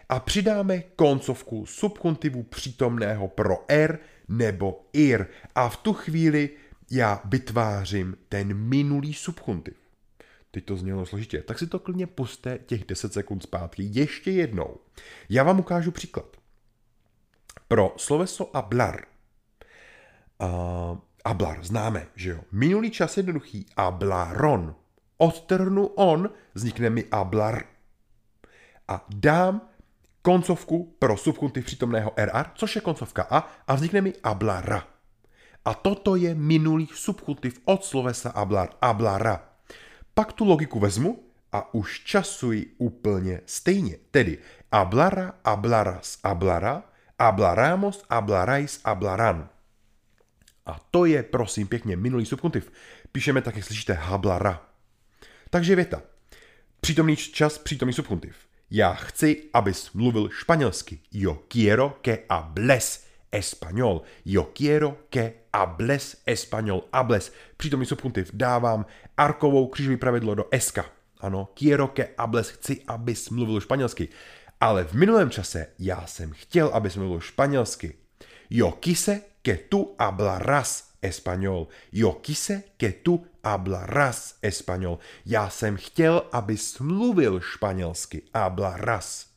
a 0.09 0.19
přidáme 0.19 0.81
koncovku 0.95 1.65
subkontivu 1.65 2.43
přítomného 2.43 3.27
pro 3.27 3.65
R 3.67 3.99
nebo 4.27 4.81
IR. 4.93 5.25
A 5.55 5.69
v 5.69 5.77
tu 5.77 5.93
chvíli 5.93 6.49
já 6.91 7.21
vytvářím 7.25 8.17
ten 8.29 8.53
minulý 8.53 9.13
subkontiv. 9.13 9.84
Teď 10.55 10.65
to 10.65 10.75
znělo 10.75 11.05
složitě. 11.05 11.41
Tak 11.41 11.59
si 11.59 11.67
to 11.67 11.79
klidně 11.79 12.07
puste 12.07 12.59
těch 12.65 12.85
10 12.85 13.13
sekund 13.13 13.43
zpátky 13.43 13.83
ještě 13.91 14.31
jednou. 14.31 14.77
Já 15.29 15.43
vám 15.43 15.59
ukážu 15.59 15.91
příklad. 15.91 16.37
Pro 17.67 17.93
sloveso 17.97 18.55
ablar. 18.55 19.05
Uh, 20.41 20.97
ablar, 21.25 21.63
známe, 21.63 22.07
že 22.15 22.29
jo. 22.29 22.39
Minulý 22.51 22.91
čas 22.91 23.17
jednoduchý. 23.17 23.65
Ablaron. 23.77 24.75
Odtrhnu 25.17 25.87
on, 25.87 26.29
vznikne 26.53 26.89
mi 26.89 27.05
ablar. 27.11 27.63
A 28.87 29.05
dám 29.09 29.61
koncovku 30.21 30.95
pro 30.99 31.17
subkontiv 31.17 31.65
přítomného 31.65 32.11
RR, 32.17 32.45
což 32.55 32.75
je 32.75 32.81
koncovka 32.81 33.27
A, 33.29 33.47
a 33.67 33.75
vznikne 33.75 34.01
mi 34.01 34.13
ablara. 34.23 34.87
A 35.65 35.73
toto 35.73 36.15
je 36.15 36.35
minulý 36.35 36.87
subkontiv 36.93 37.59
od 37.65 37.85
slovesa 37.85 38.29
ablar, 38.29 38.69
ablara. 38.81 39.54
Pak 40.15 40.33
tu 40.33 40.45
logiku 40.45 40.79
vezmu 40.79 41.23
a 41.51 41.73
už 41.73 41.99
časuji 41.99 42.75
úplně 42.77 43.41
stejně. 43.45 43.97
Tedy 44.11 44.37
ablara, 44.71 45.33
ablaras, 45.43 46.19
ablara, 46.23 46.83
ablaramos, 47.19 48.05
ablarais, 48.09 48.81
ablaran. 48.83 49.49
A 50.65 50.79
to 50.91 51.05
je, 51.05 51.23
prosím, 51.23 51.67
pěkně 51.67 51.95
minulý 51.95 52.25
subkontiv. 52.25 52.71
Píšeme 53.11 53.41
tak, 53.41 53.55
jak 53.55 53.65
slyšíte, 53.65 53.93
hablara. 53.93 54.65
Takže 55.49 55.75
věta. 55.75 56.01
Přítomný 56.81 57.15
čas, 57.15 57.57
přítomný 57.57 57.93
subkontiv. 57.93 58.35
Já 58.71 58.93
chci, 58.93 59.43
abys 59.53 59.91
mluvil 59.91 60.29
španělsky. 60.29 60.99
Yo 61.11 61.35
quiero 61.35 61.89
que 62.01 62.19
hables 62.29 63.04
español. 63.35 64.01
Yo 64.25 64.51
quiero 64.53 64.97
que 65.09 65.33
hables 65.53 66.17
español. 66.25 66.83
Hables. 66.91 67.31
Přítomný 67.57 67.85
subkontiv. 67.85 68.29
Dávám 68.33 68.85
arkovou 69.17 69.67
křížový 69.67 69.97
pravidlo 69.97 70.35
do 70.35 70.45
eska. 70.51 70.85
Ano, 71.19 71.49
quiero 71.53 71.87
que 71.87 72.09
hables. 72.17 72.49
Chci, 72.49 72.81
abys 72.87 73.29
mluvil 73.29 73.61
španělsky. 73.61 74.09
Ale 74.61 74.83
v 74.83 74.93
minulém 74.93 75.29
čase 75.29 75.67
já 75.79 76.05
jsem 76.07 76.31
chtěl, 76.31 76.67
abys 76.73 76.95
mluvil 76.95 77.19
španělsky. 77.19 77.95
Yo 78.49 78.71
quise 78.71 79.21
que 79.41 79.57
tu 79.57 79.95
hablarás 79.99 80.89
español. 81.01 81.67
Yo 81.91 82.11
quise 82.11 82.63
que 82.77 82.91
tu 82.91 83.25
hablarás 83.43 84.35
español. 84.41 84.99
Já 85.25 85.49
jsem 85.49 85.77
chtěl, 85.77 86.23
abys 86.31 86.79
mluvil 86.79 87.39
španělsky. 87.39 88.21
Hablarás. 88.33 89.27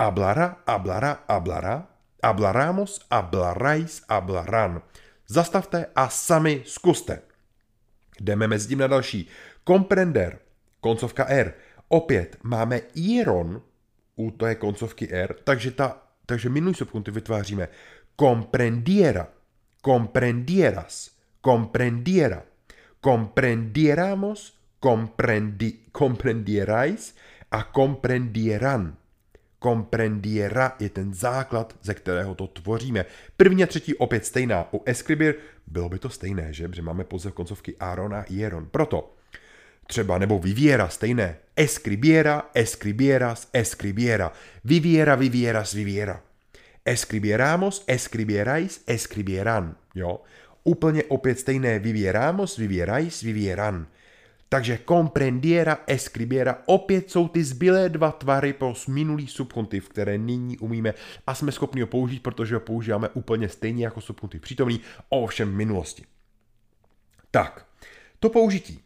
Hablará, 0.00 0.56
hablará, 0.66 1.24
hablará. 1.28 1.93
Hablaramos, 2.24 3.04
hablaráis, 3.10 4.02
hablarán. 4.08 4.82
Zastavte 5.28 5.86
a 5.94 6.08
sami 6.08 6.62
zkuste. 6.64 7.22
Jdeme 8.20 8.48
mezi 8.48 8.68
tím 8.68 8.78
na 8.78 8.86
další. 8.86 9.28
Comprender, 9.64 10.38
koncovka 10.80 11.24
R. 11.24 11.54
Opět 11.88 12.36
máme 12.42 12.80
iron 12.94 13.62
u 14.16 14.30
té 14.30 14.54
koncovky 14.54 15.08
R, 15.10 15.34
takže, 15.44 15.70
ta, 15.70 16.02
takže 16.26 16.48
minulý 16.48 16.74
subkontiv 16.74 17.14
vytváříme 17.14 17.68
comprendiera, 18.20 19.28
comprendieras, 19.82 21.10
comprendiera, 21.44 22.42
comprendiéramos, 23.04 24.58
comprendi, 24.82 25.78
comprendierais 25.92 27.14
a 27.50 27.62
comprendieran. 27.62 28.96
Comprendiera 29.64 30.76
je 30.80 30.88
ten 30.88 31.14
základ, 31.14 31.76
ze 31.82 31.94
kterého 31.94 32.34
to 32.34 32.46
tvoříme. 32.46 33.04
První 33.36 33.64
a 33.64 33.66
třetí 33.66 33.94
opět 33.94 34.26
stejná. 34.26 34.68
U 34.74 34.82
Escribir 34.84 35.34
bylo 35.66 35.88
by 35.88 35.98
to 35.98 36.10
stejné, 36.10 36.52
že? 36.52 36.68
Protože 36.68 36.82
máme 36.82 37.04
pouze 37.04 37.30
koncovky 37.30 37.76
Aaron 37.80 38.14
a 38.14 38.24
Ieron. 38.30 38.68
Proto 38.70 39.14
třeba 39.86 40.18
nebo 40.18 40.38
Viviera 40.38 40.88
stejné. 40.88 41.36
Escribiera, 41.56 42.50
escribieras, 42.54 43.48
escribiera. 43.52 44.32
Viviera, 44.64 45.14
vivieras, 45.14 45.74
viviera. 45.74 46.22
Escribieramos, 46.84 47.84
escribierais, 47.86 48.82
escribieran. 48.86 49.76
Jo? 49.94 50.20
Úplně 50.64 51.04
opět 51.04 51.38
stejné 51.38 51.78
vivieramos, 51.78 52.56
vivierais, 52.56 53.22
vivieran. 53.22 53.86
Takže 54.48 54.78
comprendiera, 54.88 55.78
escribiera, 55.86 56.58
opět 56.66 57.10
jsou 57.10 57.28
ty 57.28 57.44
zbylé 57.44 57.88
dva 57.88 58.12
tvary 58.12 58.52
pro 58.52 58.74
minulý 58.88 59.26
subkontiv, 59.26 59.88
které 59.88 60.18
nyní 60.18 60.58
umíme 60.58 60.94
a 61.26 61.34
jsme 61.34 61.52
schopni 61.52 61.80
ho 61.80 61.86
použít, 61.86 62.22
protože 62.22 62.54
ho 62.54 62.60
používáme 62.60 63.08
úplně 63.08 63.48
stejně 63.48 63.84
jako 63.84 64.00
subkontiv 64.00 64.40
přítomný, 64.40 64.80
ovšem 65.08 65.52
v 65.52 65.54
minulosti. 65.54 66.04
Tak, 67.30 67.66
to 68.18 68.30
použití. 68.30 68.83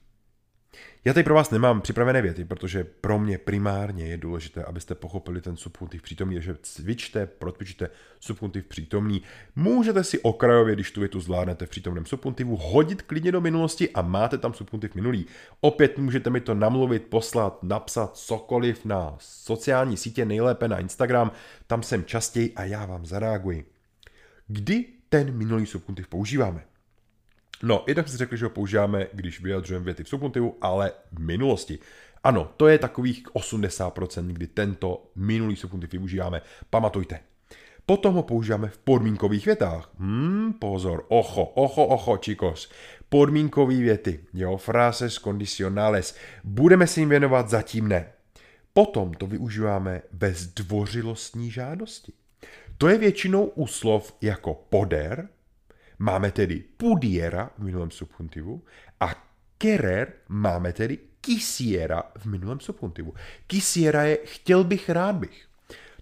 Já 1.05 1.15
tady 1.15 1.25
pro 1.25 1.35
vás 1.35 1.51
nemám 1.51 1.81
připravené 1.81 2.23
věty, 2.23 2.45
protože 2.45 2.85
pro 2.85 3.19
mě 3.19 3.39
primárně 3.39 4.07
je 4.07 4.17
důležité, 4.17 4.65
abyste 4.65 4.95
pochopili 4.95 5.41
ten 5.41 5.57
subkontiv 5.57 6.03
přítomný, 6.03 6.43
že 6.43 6.57
cvičte, 6.63 7.27
protvičte 7.27 7.91
subkontiv 8.21 8.65
přítomný. 8.65 9.23
Můžete 9.57 10.05
si 10.05 10.19
okrajově, 10.19 10.75
když 10.75 10.91
tu 10.91 11.01
větu 11.01 11.21
zvládnete 11.21 11.67
v 11.67 11.71
přítomném 11.71 12.07
subkontivu, 12.07 12.57
hodit 12.57 13.03
klidně 13.03 13.33
do 13.33 13.41
minulosti 13.41 13.91
a 13.91 14.03
máte 14.03 14.39
tam 14.39 14.55
subkontiv 14.55 14.95
minulý. 14.95 15.27
Opět 15.61 15.99
můžete 15.99 16.31
mi 16.31 16.41
to 16.41 16.55
namluvit, 16.55 17.03
poslat, 17.03 17.63
napsat 17.63 18.17
cokoliv 18.17 18.85
na 18.85 19.17
sociální 19.21 19.97
sítě, 19.97 20.25
nejlépe 20.25 20.69
na 20.69 20.79
Instagram, 20.79 21.33
tam 21.67 21.83
jsem 21.83 22.05
častěji 22.05 22.53
a 22.55 22.65
já 22.65 22.87
vám 22.87 23.07
zareaguji. 23.07 23.71
Kdy 24.47 24.85
ten 25.09 25.37
minulý 25.37 25.67
subkontiv 25.67 26.09
používáme? 26.09 26.65
No, 27.63 27.85
jednak 27.87 28.09
si 28.09 28.17
řekli, 28.17 28.39
že 28.39 28.45
ho 28.45 28.51
používáme, 28.51 29.07
když 29.13 29.41
vyjadřujeme 29.41 29.85
věty 29.85 30.05
v 30.05 30.09
subkontivu, 30.09 30.57
ale 30.61 30.93
v 31.13 31.21
minulosti. 31.21 31.79
Ano, 32.25 32.51
to 32.57 32.69
je 32.69 32.79
takových 32.79 33.27
80%, 33.27 34.27
kdy 34.27 34.47
tento 34.47 35.11
minulý 35.17 35.57
subkontiv 35.57 35.93
využíváme. 35.93 36.43
Pamatujte. 36.71 37.21
Potom 37.87 38.15
ho 38.15 38.23
používáme 38.23 38.69
v 38.69 38.79
podmínkových 38.79 39.47
větách. 39.47 39.91
Hmm, 39.99 40.53
pozor, 40.53 41.05
ocho, 41.09 41.45
ocho, 41.45 41.87
ocho, 41.87 42.19
chicos. 42.25 42.71
Podmínkové 43.09 43.75
věty, 43.75 44.21
jo, 44.35 44.57
frases 44.57 45.15
condicionales. 45.15 46.17
Budeme 46.45 46.87
se 46.87 47.01
jim 47.01 47.09
věnovat, 47.09 47.49
zatím 47.49 47.89
ne. 47.89 48.13
Potom 48.73 49.15
to 49.15 49.27
využíváme 49.27 50.03
bez 50.13 50.47
dvořilostní 50.47 51.51
žádosti. 51.51 52.13
To 52.79 52.89
je 52.89 52.99
většinou 52.99 53.45
u 53.45 53.67
slov 53.67 54.15
jako 54.21 54.55
poder, 54.69 55.29
máme 55.99 56.31
tedy 56.31 56.65
pudiera 56.77 57.51
v 57.59 57.63
minulém 57.65 57.91
subjuntivu 57.91 58.65
a 59.01 59.29
querer 59.59 60.13
máme 60.29 60.73
tedy 60.73 60.99
quisiera 61.21 62.03
v 62.19 62.27
minulém 62.27 62.61
subjuntivu. 62.61 63.15
Quisiera 63.47 64.03
je 64.03 64.19
chtěl 64.25 64.65
bych, 64.65 64.89
rád 64.89 65.17
bych. 65.17 65.45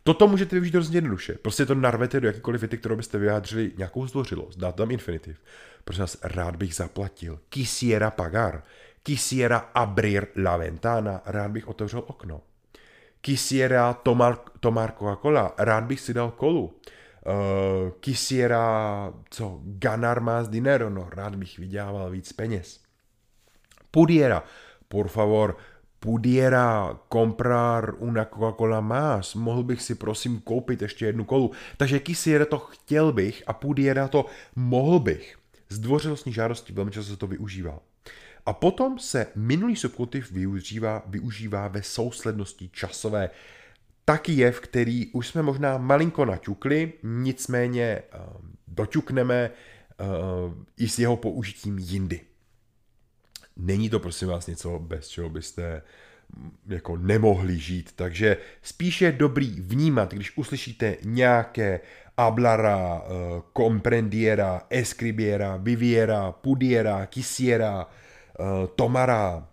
Toto 0.03 0.29
můžete 0.29 0.57
využít 0.57 0.75
hrozně 0.75 0.97
jednoduše. 0.97 1.35
Prostě 1.43 1.67
to 1.67 1.75
narvete 1.75 2.21
do 2.21 2.27
jakýkoliv 2.27 2.61
věty, 2.61 2.79
kterou 2.79 2.97
byste 2.97 3.19
vyjádřili 3.19 3.73
nějakou 3.77 4.07
zdvořilost. 4.07 4.59
Dáte 4.59 4.77
tam 4.77 4.91
infinitiv. 4.91 5.41
Prosím 5.85 6.01
vás, 6.01 6.19
rád 6.23 6.57
bych 6.57 6.75
zaplatil. 6.75 7.39
Quisiera 7.49 8.11
pagar. 8.11 8.63
Quisiera 9.03 9.59
abrir 9.59 10.27
la 10.37 10.57
ventana. 10.57 11.23
Rád 11.27 11.51
bych 11.51 11.69
otevřel 11.69 12.05
okno. 12.07 12.41
Quisiera 13.21 13.95
tomar, 13.95 14.39
tomar 14.61 14.93
Coca-Cola. 14.99 15.55
Rád 15.59 15.85
bych 15.85 16.01
si 16.01 16.15
dal 16.15 16.31
kolu. 16.31 16.75
Uh, 17.27 17.91
quisiera, 18.01 19.13
co, 19.31 19.61
ganar 19.65 20.21
más 20.21 20.49
dinero. 20.49 20.91
No, 20.91 21.09
rád 21.11 21.35
bych 21.35 21.59
vydělával 21.59 22.11
víc 22.11 22.33
peněz. 22.33 22.81
Pudiera, 23.91 24.45
por 24.89 25.09
favor, 25.09 25.57
pudiera 26.01 26.99
comprar 27.13 27.95
una 27.99 28.25
Coca-Cola 28.25 28.81
más, 28.81 29.35
mohl 29.35 29.63
bych 29.63 29.83
si 29.83 29.95
prosím 29.95 30.41
koupit 30.41 30.83
ještě 30.83 31.07
jednu 31.07 31.25
kolu. 31.25 31.51
Takže 31.77 32.01
quisiera 32.01 32.45
to 32.45 32.59
chtěl 32.59 33.13
bych 33.13 33.43
a 33.47 33.53
pudiera 33.53 34.09
to 34.09 34.27
mohl 34.57 34.99
bych. 35.01 35.37
Zdvořilostní 35.69 36.33
žádosti 36.33 36.73
velmi 36.73 36.91
často 36.91 37.11
se 37.11 37.17
to 37.17 37.27
využívá. 37.27 37.81
A 38.47 38.53
potom 38.53 38.99
se 38.99 39.27
minulý 39.35 39.77
subjuntiv 39.77 40.33
využívá, 40.33 41.03
využívá 41.07 41.69
ve 41.69 41.83
souslednosti 41.83 42.69
časové. 42.69 43.31
Taky 44.09 44.33
jev, 44.33 44.61
který 44.61 45.07
už 45.07 45.29
jsme 45.29 45.43
možná 45.43 45.79
malinko 45.79 46.25
naťukli, 46.25 46.93
nicméně 47.03 48.03
uh, 48.15 48.21
doťukneme 48.69 49.51
uh, 49.51 50.55
i 50.77 50.89
s 50.89 50.99
jeho 50.99 51.17
použitím 51.17 51.79
jindy. 51.79 52.21
Není 53.57 53.91
to 53.91 54.01
prosím 54.01 54.29
vás 54.29 54.47
něco, 54.47 54.79
bez 54.79 55.09
čeho 55.09 55.29
byste 55.29 55.83
jako 56.67 56.97
nemohli 56.97 57.59
žít, 57.59 57.93
takže 57.97 58.37
spíše 58.63 59.05
je 59.05 59.13
dobrý 59.13 59.61
vnímat, 59.61 60.15
když 60.15 60.37
uslyšíte 60.37 60.97
nějaké 61.05 61.81
hablara, 62.19 63.03
uh, 63.03 63.43
comprendiera, 63.57 64.63
escribiera, 64.71 65.57
viviera, 65.57 66.33
pudiera, 66.33 67.07
quisiera, 67.07 67.87
tomara, 68.75 69.49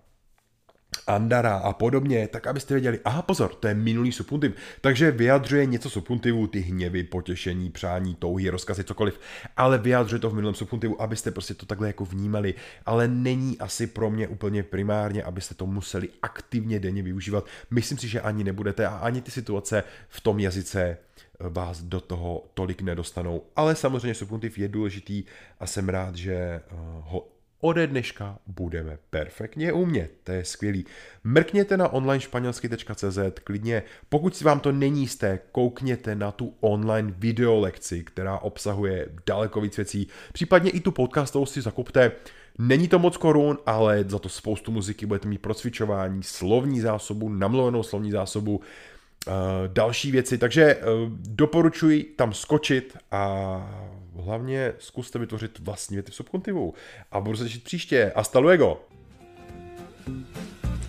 Andara 1.07 1.57
a 1.57 1.73
podobně, 1.73 2.27
tak 2.27 2.47
abyste 2.47 2.73
věděli, 2.73 2.99
aha 3.05 3.21
pozor, 3.21 3.55
to 3.55 3.67
je 3.67 3.73
minulý 3.73 4.11
subjuntiv, 4.11 4.51
takže 4.81 5.11
vyjadřuje 5.11 5.65
něco 5.65 5.89
subjuntivu, 5.89 6.47
ty 6.47 6.59
hněvy, 6.59 7.03
potěšení, 7.03 7.69
přání, 7.69 8.15
touhy, 8.15 8.49
rozkazy, 8.49 8.83
cokoliv, 8.83 9.19
ale 9.57 9.77
vyjadřuje 9.77 10.19
to 10.19 10.29
v 10.29 10.33
minulém 10.35 10.55
subjuntivu, 10.55 11.01
abyste 11.01 11.31
prostě 11.31 11.53
to 11.53 11.65
takhle 11.65 11.87
jako 11.87 12.05
vnímali, 12.05 12.53
ale 12.85 13.07
není 13.07 13.59
asi 13.59 13.87
pro 13.87 14.09
mě 14.09 14.27
úplně 14.27 14.63
primárně, 14.63 15.23
abyste 15.23 15.55
to 15.55 15.65
museli 15.65 16.09
aktivně 16.21 16.79
denně 16.79 17.03
využívat. 17.03 17.45
Myslím 17.71 17.97
si, 17.97 18.07
že 18.07 18.21
ani 18.21 18.43
nebudete 18.43 18.87
a 18.87 18.95
ani 18.95 19.21
ty 19.21 19.31
situace 19.31 19.83
v 20.09 20.21
tom 20.21 20.39
jazyce 20.39 20.97
vás 21.39 21.81
do 21.81 22.01
toho 22.01 22.43
tolik 22.53 22.81
nedostanou. 22.81 23.43
Ale 23.55 23.75
samozřejmě 23.75 24.13
subjuntiv 24.13 24.57
je 24.57 24.67
důležitý 24.67 25.23
a 25.59 25.67
jsem 25.67 25.89
rád, 25.89 26.15
že 26.15 26.33
eh, 26.33 26.61
ho 27.01 27.27
ode 27.63 27.87
dneška 27.87 28.39
budeme 28.47 28.97
perfektně 29.09 29.73
umět. 29.73 30.11
To 30.23 30.31
je 30.31 30.45
skvělý. 30.45 30.85
Mrkněte 31.23 31.77
na 31.77 31.87
onlinešpanělsky.cz 31.87 33.19
klidně. 33.43 33.83
Pokud 34.09 34.35
si 34.35 34.43
vám 34.43 34.59
to 34.59 34.71
není 34.71 35.01
jisté, 35.01 35.39
koukněte 35.51 36.15
na 36.15 36.31
tu 36.31 36.53
online 36.59 37.13
videolekci, 37.17 38.03
která 38.03 38.37
obsahuje 38.37 39.07
daleko 39.27 39.61
víc 39.61 39.77
věcí. 39.77 40.07
Případně 40.33 40.71
i 40.71 40.79
tu 40.79 40.91
podcastovou 40.91 41.45
si 41.45 41.61
zakupte. 41.61 42.11
Není 42.57 42.87
to 42.87 42.99
moc 42.99 43.17
korun, 43.17 43.57
ale 43.65 44.05
za 44.07 44.19
to 44.19 44.29
spoustu 44.29 44.71
muziky 44.71 45.05
budete 45.05 45.27
mít 45.27 45.41
procvičování, 45.41 46.23
slovní 46.23 46.79
zásobu, 46.79 47.29
namluvenou 47.29 47.83
slovní 47.83 48.11
zásobu, 48.11 48.55
uh, 48.57 49.33
další 49.67 50.11
věci. 50.11 50.37
Takže 50.37 50.75
uh, 50.75 50.81
doporučuji 51.29 52.03
tam 52.03 52.33
skočit 52.33 52.97
a 53.11 54.02
hlavně 54.15 54.73
zkuste 54.79 55.19
vytvořit 55.19 55.59
vlastní 55.59 55.95
věty 55.95 56.11
v 56.11 56.15
subkontivu. 56.15 56.73
A 57.11 57.19
budu 57.19 57.37
se 57.37 57.43
těšit 57.43 57.63
příště. 57.63 58.13
Hasta 58.15 58.39
luego! 58.39 58.81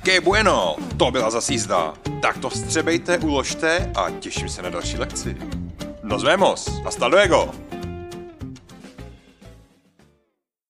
Que 0.03 0.21
bueno, 0.21 0.77
to 0.97 1.11
byla 1.11 1.31
zase 1.31 1.53
jízda. 1.53 1.95
Tak 2.23 2.39
to 2.39 2.51
vstřebejte, 2.51 3.19
uložte 3.19 3.93
a 3.95 4.11
těším 4.11 4.49
se 4.49 4.63
na 4.63 4.71
další 4.71 4.97
lekci. 4.97 5.37
Nos 6.03 6.25
vemos, 6.25 6.69
hasta 6.85 7.07
luego! 7.07 7.74